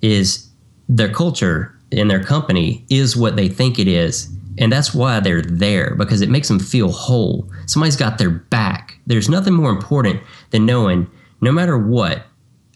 is 0.00 0.48
their 0.88 1.12
culture 1.12 1.74
in 1.90 2.08
their 2.08 2.22
company 2.22 2.84
is 2.88 3.16
what 3.16 3.36
they 3.36 3.48
think 3.48 3.78
it 3.78 3.88
is. 3.88 4.28
And 4.58 4.72
that's 4.72 4.94
why 4.94 5.20
they're 5.20 5.42
there 5.42 5.94
because 5.96 6.22
it 6.22 6.30
makes 6.30 6.48
them 6.48 6.58
feel 6.58 6.90
whole. 6.90 7.48
Somebody's 7.66 7.96
got 7.96 8.16
their 8.18 8.30
back. 8.30 8.98
There's 9.06 9.28
nothing 9.28 9.52
more 9.52 9.70
important 9.70 10.20
than 10.50 10.64
knowing 10.64 11.06
no 11.42 11.52
matter 11.52 11.76
what, 11.76 12.24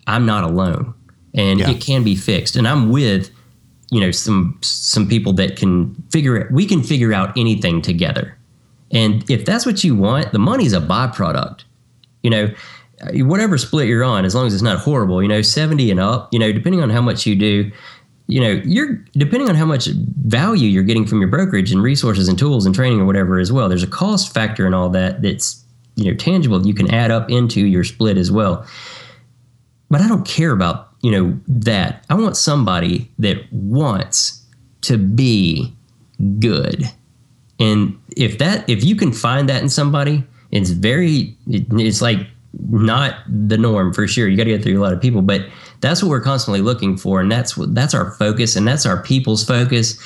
I'm 0.07 0.27
not 0.27 0.45
alone 0.45 0.93
and 1.35 1.61
Yeah. 1.61 1.71
it 1.71 1.81
can 1.81 2.05
be 2.05 2.15
fixed. 2.17 2.55
And 2.57 2.69
I'm 2.69 2.91
with, 2.91 3.31
you 3.91 4.01
know, 4.01 4.07
hmm. 4.07 4.13
some 4.13 4.59
some 4.63 5.09
people 5.09 5.33
that 5.35 5.57
can 5.57 5.95
figure 6.11 6.37
it 6.37 6.51
we 6.51 6.67
can 6.67 6.83
figure 6.83 7.13
out 7.13 7.37
anything 7.37 7.83
together. 7.83 8.37
And 8.93 9.29
if 9.31 9.45
that's 9.45 9.65
what 9.65 9.85
you 9.85 9.95
want, 9.95 10.33
the 10.33 10.39
money's 10.39 10.73
a 10.73 10.81
byproduct. 10.81 11.63
You 12.23 12.31
know, 12.31 12.55
whatever 13.25 13.57
split 13.57 13.89
you're 13.89 14.05
on, 14.05 14.25
as 14.25 14.35
long 14.35 14.47
as 14.47 14.55
it's 14.55 14.63
not 14.63 14.79
horrible, 14.79 15.23
you 15.23 15.29
know, 15.29 15.43
70 15.43 15.91
and 15.91 16.01
up, 16.01 16.29
you 16.33 16.39
know, 16.39 16.53
depending 16.53 16.83
on 16.83 16.91
how 16.91 17.01
much 17.01 17.25
you 17.25 17.35
do, 17.35 17.71
you 18.27 18.41
know, 18.41 18.61
you're 18.65 18.95
depending 19.13 19.49
on 19.49 19.55
how 19.55 19.65
much 19.65 19.87
value 19.87 20.69
you're 20.69 20.83
getting 20.83 21.07
from 21.07 21.21
your 21.21 21.29
brokerage 21.29 21.73
and 21.73 21.83
resources 21.83 22.29
and 22.29 22.39
tools 22.39 22.67
and 22.67 22.75
training 22.75 23.01
or 23.01 23.05
whatever 23.05 23.39
as 23.39 23.51
well. 23.51 23.69
There's 23.69 23.83
a 23.83 23.89
cost 23.89 24.35
factor 24.35 24.67
and 24.67 24.75
all 24.75 24.89
that 24.91 25.23
that's, 25.23 25.65
you 25.97 26.11
know, 26.11 26.17
tangible 26.17 26.65
you 26.67 26.75
can 26.75 26.93
add 26.93 27.11
up 27.11 27.31
into 27.31 27.67
your 27.67 27.85
split 27.85 28.17
as 28.17 28.31
well. 28.31 28.67
But 29.89 30.01
I 30.01 30.09
don't 30.09 30.27
care 30.27 30.53
about, 30.53 30.90
you 31.03 31.11
know, 31.11 31.39
that. 31.49 32.05
I 32.11 32.15
want 32.15 32.37
somebody 32.37 33.11
that 33.19 33.39
wants 33.53 34.45
to 34.83 34.99
be 34.99 35.75
good. 36.39 36.85
And 37.59 37.99
if 38.17 38.39
that 38.39 38.69
if 38.69 38.85
you 38.85 38.97
can 38.97 39.13
find 39.13 39.49
that 39.49 39.63
in 39.63 39.69
somebody, 39.69 40.25
it's 40.51 40.71
very 40.71 41.37
it, 41.47 41.67
it's 41.73 42.03
like 42.03 42.27
not 42.69 43.17
the 43.29 43.59
norm 43.59 43.93
for 43.93 44.07
sure. 44.09 44.29
You 44.29 44.37
got 44.37 44.45
to 44.45 44.51
get 44.51 44.63
through 44.63 44.79
a 44.79 44.83
lot 44.83 44.93
of 44.93 45.01
people, 45.01 45.23
but 45.23 45.47
that's 45.81 46.03
what 46.03 46.09
we're 46.09 46.21
constantly 46.21 46.61
looking 46.61 46.97
for, 46.97 47.21
and 47.21 47.31
that's 47.31 47.57
what 47.57 47.75
that's 47.75 47.95
our 47.95 48.13
focus, 48.13 48.57
and 48.57 48.67
that's 48.67 48.87
our 48.87 49.03
people's 49.03 49.45
focus. 49.45 49.99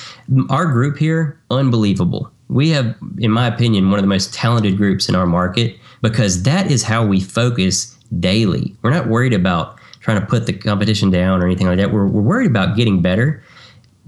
Our 0.49 0.65
group 0.65 0.97
here, 0.97 1.39
unbelievable. 1.49 2.31
We 2.47 2.69
have, 2.69 2.95
in 3.17 3.31
my 3.31 3.47
opinion, 3.47 3.89
one 3.89 3.99
of 3.99 4.03
the 4.03 4.09
most 4.09 4.33
talented 4.33 4.77
groups 4.77 5.09
in 5.09 5.15
our 5.15 5.25
market 5.25 5.77
because 6.01 6.43
that 6.43 6.69
is 6.69 6.83
how 6.83 7.03
we 7.03 7.19
focus 7.19 7.97
daily. 8.19 8.75
We're 8.83 8.91
not 8.91 9.07
worried 9.07 9.33
about 9.33 9.79
trying 10.05 10.19
to 10.21 10.25
put 10.27 10.45
the 10.45 10.53
competition 10.53 11.09
down 11.09 11.41
or 11.41 11.45
anything 11.47 11.65
like 11.65 11.77
that. 11.77 11.91
We're, 11.91 12.05
we're 12.05 12.21
worried 12.21 12.45
about 12.51 12.77
getting 12.77 13.01
better, 13.01 13.43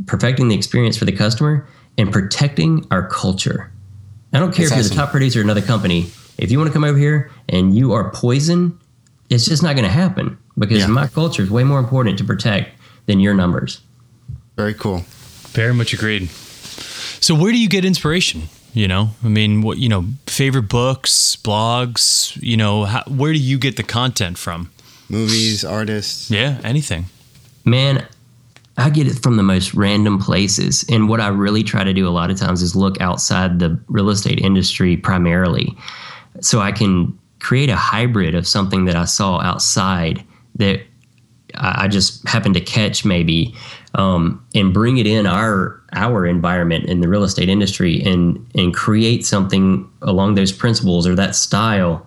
perfecting 0.06 0.48
the 0.48 0.54
experience 0.56 0.96
for 0.96 1.06
the 1.06 1.12
customer, 1.12 1.68
and 1.98 2.14
protecting 2.14 2.86
our 2.92 3.08
culture. 3.08 3.72
I 4.32 4.38
don't 4.40 4.54
care 4.54 4.70
That's 4.70 4.72
if 4.72 4.76
you're 4.76 4.80
awesome. 4.86 4.96
the 4.96 5.02
top 5.02 5.10
producer 5.12 5.40
at 5.40 5.44
another 5.46 5.64
company. 5.64 6.12
If 6.38 6.52
you 6.52 6.60
want 6.60 6.68
to 6.68 6.74
come 6.74 6.84
over 6.84 7.00
here 7.00 7.32
and 7.50 7.76
you 7.76 7.94
are 7.94 8.12
poison 8.12 8.80
it's 9.30 9.46
just 9.46 9.62
not 9.62 9.76
going 9.76 9.84
to 9.86 9.92
happen 9.92 10.38
because 10.58 10.78
Yeah. 10.78 10.88
my 10.88 11.08
culture 11.08 11.42
is 11.44 11.50
way 11.50 11.66
more 11.66 11.80
important 11.80 12.18
to 12.20 12.24
protect 12.24 12.80
than 13.08 13.20
your 13.20 13.34
numbers. 13.34 13.82
Very 14.56 14.74
cool. 14.74 15.04
Very 15.52 15.74
much 15.74 15.92
agreed. 15.94 16.30
So 16.30 17.36
where 17.36 17.52
do 17.52 17.58
you 17.58 17.68
get 17.68 17.84
inspiration? 17.84 18.44
You 18.74 18.88
know, 18.88 19.10
I 19.26 19.28
mean, 19.28 19.64
what 19.64 19.80
you 19.80 19.90
know, 19.90 20.06
favorite 20.28 20.70
books, 20.70 21.36
blogs. 21.36 22.38
You 22.42 22.56
know, 22.56 22.86
how, 22.86 23.04
where 23.08 23.34
do 23.34 23.40
you 23.40 23.58
get 23.58 23.76
the 23.76 23.84
content 23.84 24.38
from? 24.38 24.70
Movies, 25.10 25.64
artists. 25.64 26.30
Yeah, 26.30 26.60
anything. 26.64 27.06
Man, 27.66 28.06
I 28.78 28.90
get 28.90 29.08
it 29.08 29.20
from 29.24 29.38
the 29.38 29.44
most 29.44 29.74
random 29.74 30.20
places. 30.20 30.86
And 30.90 31.10
what 31.10 31.20
I 31.20 31.30
really 31.30 31.64
try 31.64 31.84
to 31.84 31.94
do 31.94 32.08
a 32.08 32.12
lot 32.12 32.30
of 32.30 32.38
times 32.38 32.62
is 32.62 32.76
look 32.76 33.00
outside 33.02 33.60
the 33.60 33.80
real 33.88 34.10
estate 34.10 34.40
industry 34.40 34.98
primarily. 34.98 35.76
So 36.42 36.60
I 36.60 36.72
can 36.72 37.18
create 37.40 37.70
a 37.70 37.76
hybrid 37.76 38.36
of 38.36 38.48
something 38.48 38.86
that 38.86 38.96
I 38.96 39.06
saw 39.06 39.40
outside 39.42 40.24
that 40.56 40.82
I 41.56 41.86
I 41.86 41.88
just 41.88 42.28
happened 42.28 42.54
to 42.56 42.62
catch 42.62 43.06
maybe 43.06 43.56
um, 43.96 44.46
and 44.54 44.74
bring 44.74 44.98
it 44.98 45.08
in 45.08 45.26
our 45.26 45.82
our 45.94 46.26
environment 46.26 46.86
in 46.86 47.02
the 47.02 47.08
real 47.08 47.24
estate 47.24 47.50
industry 47.50 48.02
and 48.04 48.46
and 48.54 48.74
create 48.74 49.26
something 49.26 49.90
along 50.02 50.36
those 50.36 50.52
principles 50.52 51.08
or 51.08 51.16
that 51.16 51.36
style 51.36 52.06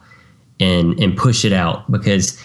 and 0.60 0.98
and 1.00 1.16
push 1.16 1.44
it 1.44 1.52
out 1.52 1.90
because 1.90 2.40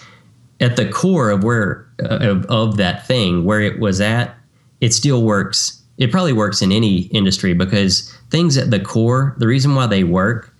at 0.60 0.76
the 0.76 0.88
core 0.88 1.30
of 1.30 1.44
where 1.44 1.86
uh, 2.02 2.18
of, 2.20 2.46
of 2.46 2.76
that 2.76 3.06
thing 3.06 3.44
where 3.44 3.60
it 3.60 3.78
was 3.78 4.00
at 4.00 4.36
it 4.80 4.92
still 4.92 5.22
works. 5.22 5.82
It 5.98 6.10
probably 6.10 6.32
works 6.32 6.60
in 6.60 6.72
any 6.72 7.02
industry 7.04 7.54
because 7.54 8.12
things 8.30 8.56
at 8.56 8.70
the 8.70 8.80
core 8.80 9.34
the 9.38 9.46
reason 9.46 9.74
why 9.74 9.86
they 9.86 10.04
work 10.04 10.52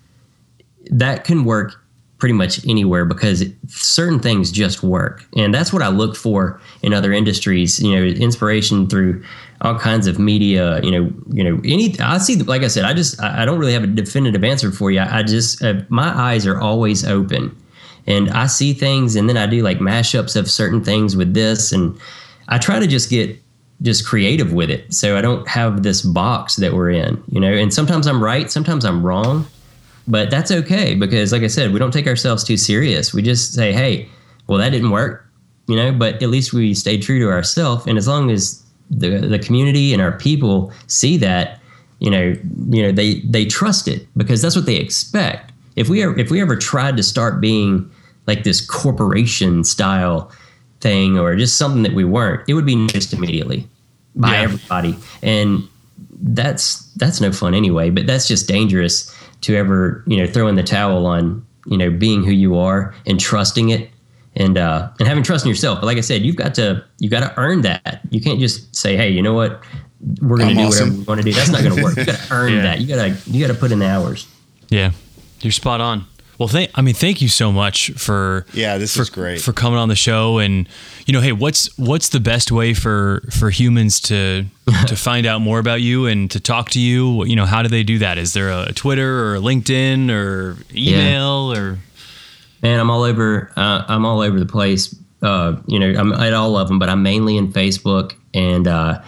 that 0.90 1.24
can 1.24 1.44
work 1.44 1.74
pretty 2.18 2.32
much 2.32 2.66
anywhere 2.66 3.04
because 3.04 3.44
certain 3.66 4.18
things 4.18 4.50
just 4.50 4.82
work. 4.82 5.26
And 5.36 5.52
that's 5.52 5.72
what 5.72 5.82
i 5.82 5.88
look 5.88 6.16
for 6.16 6.60
in 6.82 6.94
other 6.94 7.12
industries 7.12 7.80
you 7.80 7.94
know 7.94 8.02
inspiration 8.02 8.88
through 8.88 9.22
all 9.62 9.78
kinds 9.78 10.06
of 10.06 10.18
media 10.18 10.80
you 10.82 10.90
know 10.90 11.10
you 11.30 11.42
know 11.42 11.60
any 11.64 11.98
i 12.00 12.18
see 12.18 12.36
like 12.36 12.62
i 12.62 12.68
said 12.68 12.84
i 12.84 12.92
just 12.92 13.18
i 13.22 13.46
don't 13.46 13.58
really 13.58 13.72
have 13.72 13.84
a 13.84 13.86
definitive 13.86 14.44
answer 14.44 14.70
for 14.70 14.90
you. 14.90 15.00
I 15.00 15.18
I 15.18 15.22
just 15.22 15.62
uh, 15.62 15.80
my 15.88 16.08
eyes 16.08 16.46
are 16.46 16.60
always 16.60 17.04
open 17.06 17.54
and 18.06 18.30
i 18.30 18.46
see 18.46 18.72
things 18.72 19.16
and 19.16 19.28
then 19.28 19.36
i 19.36 19.46
do 19.46 19.62
like 19.62 19.78
mashups 19.78 20.36
of 20.36 20.50
certain 20.50 20.82
things 20.82 21.16
with 21.16 21.34
this 21.34 21.72
and 21.72 21.98
i 22.48 22.58
try 22.58 22.78
to 22.78 22.86
just 22.86 23.10
get 23.10 23.38
just 23.82 24.06
creative 24.06 24.52
with 24.52 24.70
it 24.70 24.92
so 24.92 25.16
i 25.16 25.20
don't 25.20 25.46
have 25.46 25.82
this 25.82 26.02
box 26.02 26.56
that 26.56 26.72
we're 26.72 26.90
in 26.90 27.22
you 27.28 27.40
know? 27.40 27.52
And 27.52 27.72
sometimes 27.72 28.06
i'm 28.06 28.22
right 28.22 28.50
sometimes 28.50 28.84
i'm 28.84 29.04
wrong 29.04 29.46
but 30.08 30.30
that's 30.30 30.50
okay 30.50 30.94
because 30.94 31.32
like 31.32 31.42
i 31.42 31.46
said 31.46 31.72
we 31.72 31.78
don't 31.78 31.92
take 31.92 32.06
ourselves 32.06 32.44
too 32.44 32.56
serious. 32.56 33.12
We 33.12 33.22
just 33.22 33.54
say 33.54 33.72
hey 33.72 34.08
well 34.46 34.58
that 34.58 34.70
didn't 34.70 34.90
work 34.90 35.24
you 35.68 35.74
know? 35.74 35.92
But 35.92 36.22
at 36.22 36.28
least 36.28 36.52
we 36.52 36.74
stayed 36.74 37.02
true 37.02 37.18
to 37.18 37.28
ourselves 37.28 37.86
and 37.86 37.98
as 37.98 38.06
long 38.06 38.30
as 38.30 38.62
the 38.90 39.18
the 39.18 39.38
community 39.38 39.92
and 39.92 40.00
our 40.00 40.12
people 40.12 40.72
see 40.86 41.16
that 41.18 41.60
you 41.98 42.10
know 42.10 42.36
you 42.68 42.82
know 42.82 42.92
they 42.92 43.20
they 43.20 43.44
trust 43.44 43.88
it 43.88 44.06
because 44.16 44.42
that's 44.42 44.56
what 44.56 44.66
they 44.66 44.76
expect. 44.76 45.52
If 45.76 45.88
we 45.88 46.02
ever, 46.02 46.18
if 46.18 46.30
we 46.30 46.40
ever 46.40 46.56
tried 46.56 46.96
to 46.96 47.02
start 47.02 47.40
being 47.40 47.90
like 48.26 48.44
this 48.44 48.60
corporation 48.60 49.64
style 49.64 50.30
thing 50.80 51.18
or 51.18 51.34
just 51.36 51.56
something 51.56 51.82
that 51.82 51.94
we 51.94 52.04
weren't 52.04 52.46
it 52.48 52.54
would 52.54 52.66
be 52.66 52.76
noticed 52.76 53.12
immediately 53.12 53.66
by 54.14 54.32
Yeah. 54.32 54.42
everybody. 54.42 54.96
And 55.22 55.68
that's 56.22 56.90
that's 56.94 57.20
no 57.20 57.30
fun 57.30 57.52
anyway 57.54 57.90
but 57.90 58.06
that's 58.06 58.26
just 58.26 58.48
dangerous 58.48 59.14
to 59.42 59.54
ever 59.54 60.02
you 60.06 60.16
know 60.16 60.26
throw 60.26 60.48
in 60.48 60.54
the 60.54 60.62
towel 60.62 61.04
on 61.06 61.44
you 61.66 61.76
know 61.76 61.90
being 61.90 62.24
who 62.24 62.30
you 62.30 62.56
are 62.56 62.94
and 63.06 63.20
trusting 63.20 63.68
it 63.68 63.90
and 64.34 64.56
uh 64.56 64.88
and 64.98 65.06
having 65.08 65.22
trust 65.22 65.44
in 65.44 65.48
yourself. 65.50 65.80
But 65.80 65.86
like 65.86 65.98
i 65.98 66.02
said 66.02 66.22
you've 66.22 66.36
got 66.36 66.54
to 66.56 66.82
you've 66.98 67.10
got 67.10 67.20
to 67.20 67.32
earn 67.38 67.62
that. 67.62 68.00
You 68.10 68.20
can't 68.20 68.40
just 68.40 68.74
say 68.74 68.96
hey 68.96 69.10
you 69.10 69.22
know 69.22 69.34
what? 69.34 69.62
We're 70.20 70.36
going 70.36 70.50
to 70.50 70.54
do 70.54 70.60
awesome. 70.68 70.88
whatever 70.88 70.98
we 70.98 71.04
want 71.04 71.20
to 71.20 71.24
do. 71.24 71.32
That's 71.32 71.48
not 71.50 71.62
going 71.62 71.74
to 71.76 71.82
work. 71.82 71.96
You 71.96 72.04
got 72.04 72.16
to 72.18 72.26
earn 72.34 72.52
Yeah. 72.52 72.62
that. 72.62 72.80
You 72.80 72.86
got 72.86 72.96
to 73.04 73.30
you 73.30 73.46
got 73.46 73.52
to 73.52 73.58
put 73.58 73.72
in 73.72 73.78
the 73.78 73.88
hours. 73.88 74.26
Yeah, 74.68 74.92
you're 75.40 75.52
spot 75.52 75.80
on. 75.80 76.04
Well, 76.38 76.48
thank. 76.48 76.70
I 76.74 76.82
mean, 76.82 76.94
thank 76.94 77.22
you 77.22 77.28
so 77.28 77.50
much 77.50 77.90
for 77.92 78.44
Yeah, 78.52 78.76
this 78.78 78.94
for, 78.94 79.02
is 79.02 79.10
great. 79.10 79.40
for 79.40 79.52
coming 79.52 79.78
on 79.78 79.88
the 79.88 79.96
show. 79.96 80.38
And 80.38 80.68
you 81.06 81.12
know, 81.12 81.20
hey, 81.20 81.32
what's 81.32 81.76
what's 81.78 82.10
the 82.10 82.20
best 82.20 82.52
way 82.52 82.74
for 82.74 83.22
for 83.30 83.50
humans 83.50 84.00
to 84.00 84.44
to 84.86 84.96
find 85.08 85.26
out 85.26 85.40
more 85.40 85.58
about 85.58 85.80
you 85.80 86.06
and 86.06 86.30
to 86.30 86.40
talk 86.40 86.70
to 86.70 86.80
you? 86.80 87.24
You 87.24 87.36
know, 87.36 87.46
how 87.46 87.62
do 87.62 87.68
they 87.68 87.82
do 87.82 87.98
that? 87.98 88.18
Is 88.18 88.32
there 88.34 88.50
a 88.50 88.72
Twitter 88.74 89.34
or 89.34 89.38
LinkedIn 89.38 90.10
or 90.10 90.56
email 90.74 91.52
or 91.54 91.78
Man, 92.62 92.80
I'm 92.80 92.90
all 92.90 93.02
over. 93.02 93.52
Uh, 93.56 93.84
I'm 93.86 94.04
all 94.06 94.20
over 94.20 94.38
the 94.40 94.46
place. 94.46 94.94
Uh, 95.22 95.56
you 95.66 95.78
know, 95.78 95.94
I'm 95.98 96.12
at 96.12 96.32
all 96.32 96.56
of 96.56 96.68
them, 96.68 96.78
but 96.78 96.88
I'm 96.88 97.02
mainly 97.02 97.36
in 97.36 97.52
Facebook, 97.52 98.14
and 98.34 98.66
uh, 98.66 99.00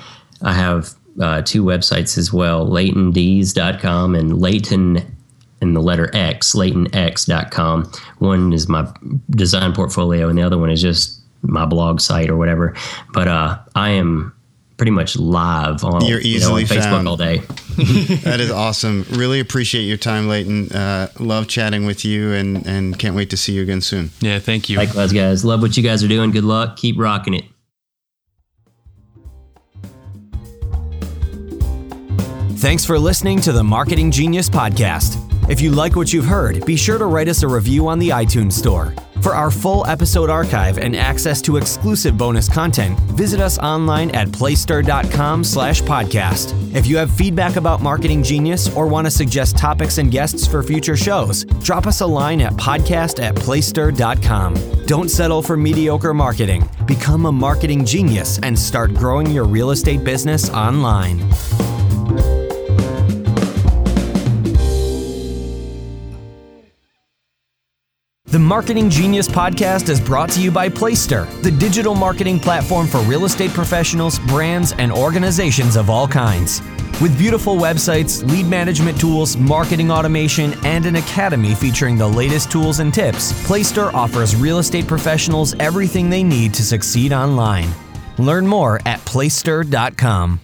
I 0.42 0.52
have 0.52 0.94
uh, 1.20 1.42
two 1.42 1.64
websites 1.64 2.16
as 2.18 2.32
well: 2.32 2.66
LeightonDees.com 2.68 4.14
and 4.14 4.38
Leighton 4.40 5.16
in 5.60 5.74
the 5.74 5.82
letter 5.82 6.10
X, 6.14 6.54
LeightonX.com. 6.54 7.90
One 8.18 8.52
is 8.52 8.68
my 8.68 8.90
design 9.30 9.72
portfolio, 9.74 10.28
and 10.28 10.38
the 10.38 10.42
other 10.42 10.58
one 10.58 10.70
is 10.70 10.80
just 10.80 11.20
my 11.42 11.64
blog 11.66 12.00
site 12.00 12.30
or 12.30 12.36
whatever. 12.36 12.74
But 13.12 13.28
uh, 13.28 13.58
I 13.74 13.90
am 13.90 14.32
pretty 14.76 14.92
much 14.92 15.16
live 15.16 15.82
on, 15.82 16.04
You're 16.04 16.20
you 16.20 16.38
know, 16.40 16.54
on 16.54 16.62
Facebook 16.62 16.82
found. 16.82 17.08
all 17.08 17.16
day. 17.16 17.42
That 18.24 18.40
is 18.40 18.50
awesome. 18.50 19.04
Really 19.10 19.38
appreciate 19.38 19.82
your 19.82 19.96
time, 19.98 20.28
Leighton. 20.28 20.68
Uh, 20.72 21.08
love 21.20 21.46
chatting 21.46 21.86
with 21.86 22.04
you, 22.04 22.32
and 22.32 22.66
and 22.66 22.98
can't 22.98 23.14
wait 23.14 23.30
to 23.30 23.36
see 23.36 23.52
you 23.52 23.62
again 23.62 23.80
soon. 23.80 24.10
yeah? 24.20 24.40
Thank 24.40 24.68
you. 24.68 24.76
Likewise, 24.78 25.12
guys. 25.12 25.44
Love 25.44 25.62
what 25.62 25.76
you 25.76 25.82
guys 25.84 26.02
are 26.02 26.08
doing. 26.08 26.32
Good 26.32 26.42
luck. 26.44 26.76
Keep 26.76 26.98
rocking 26.98 27.34
it. 27.34 27.44
Thanks 32.58 32.84
for 32.84 32.98
listening 32.98 33.40
to 33.42 33.52
the 33.52 33.62
Marketing 33.62 34.10
Genius 34.10 34.50
Podcast. 34.50 35.24
If 35.48 35.62
you 35.62 35.70
like 35.70 35.96
what 35.96 36.12
you've 36.12 36.26
heard, 36.26 36.66
be 36.66 36.76
sure 36.76 36.98
to 36.98 37.06
write 37.06 37.26
us 37.26 37.42
a 37.42 37.48
review 37.48 37.88
on 37.88 37.98
the 37.98 38.10
iTunes 38.10 38.52
Store. 38.52 38.94
For 39.22 39.34
our 39.34 39.50
full 39.50 39.86
episode 39.86 40.28
archive 40.28 40.76
and 40.76 40.94
access 40.94 41.40
to 41.42 41.56
exclusive 41.56 42.18
bonus 42.18 42.50
content, 42.50 43.00
visit 43.16 43.40
us 43.40 43.58
online 43.58 44.10
at 44.10 44.30
placester.com 44.30 45.42
slash 45.42 45.80
podcast. 45.80 46.52
If 46.74 46.86
you 46.86 46.98
have 46.98 47.10
feedback 47.10 47.56
about 47.56 47.80
Marketing 47.80 48.22
Genius 48.22 48.68
or 48.76 48.86
want 48.86 49.06
to 49.06 49.10
suggest 49.10 49.56
topics 49.56 49.96
and 49.96 50.10
guests 50.10 50.46
for 50.46 50.62
future 50.62 50.98
shows, 50.98 51.44
drop 51.64 51.86
us 51.86 52.02
a 52.02 52.06
line 52.06 52.42
at 52.42 52.52
podcast 52.52 53.22
at 53.22 53.34
placester.com. 53.34 54.84
Don't 54.84 55.08
settle 55.08 55.40
for 55.40 55.56
mediocre 55.56 56.12
marketing. 56.12 56.68
Become 56.86 57.24
a 57.24 57.32
marketing 57.32 57.86
genius 57.86 58.38
and 58.42 58.56
start 58.56 58.92
growing 58.92 59.30
your 59.30 59.44
real 59.44 59.70
estate 59.70 60.04
business 60.04 60.50
online. 60.50 61.26
The 68.38 68.44
Marketing 68.44 68.88
Genius 68.88 69.26
podcast 69.26 69.88
is 69.88 70.00
brought 70.00 70.30
to 70.30 70.40
you 70.40 70.52
by 70.52 70.68
Placester, 70.68 71.24
the 71.42 71.50
digital 71.50 71.96
marketing 71.96 72.38
platform 72.38 72.86
for 72.86 72.98
real 72.98 73.24
estate 73.24 73.50
professionals, 73.50 74.20
brands, 74.20 74.74
and 74.78 74.92
organizations 74.92 75.74
of 75.74 75.90
all 75.90 76.06
kinds. 76.06 76.62
With 77.02 77.18
beautiful 77.18 77.56
websites, 77.56 78.24
lead 78.30 78.46
management 78.46 79.00
tools, 79.00 79.36
marketing 79.36 79.90
automation, 79.90 80.54
and 80.64 80.86
an 80.86 80.94
academy 80.94 81.52
featuring 81.56 81.98
the 81.98 82.06
latest 82.06 82.48
tools 82.48 82.78
and 82.78 82.94
tips, 82.94 83.32
Placester 83.44 83.90
offers 83.92 84.36
real 84.36 84.58
estate 84.58 84.86
professionals 84.86 85.56
everything 85.58 86.08
they 86.08 86.22
need 86.22 86.54
to 86.54 86.62
succeed 86.62 87.12
online. 87.12 87.68
Learn 88.18 88.46
more 88.46 88.80
at 88.86 89.04
placester.com. 89.04 90.38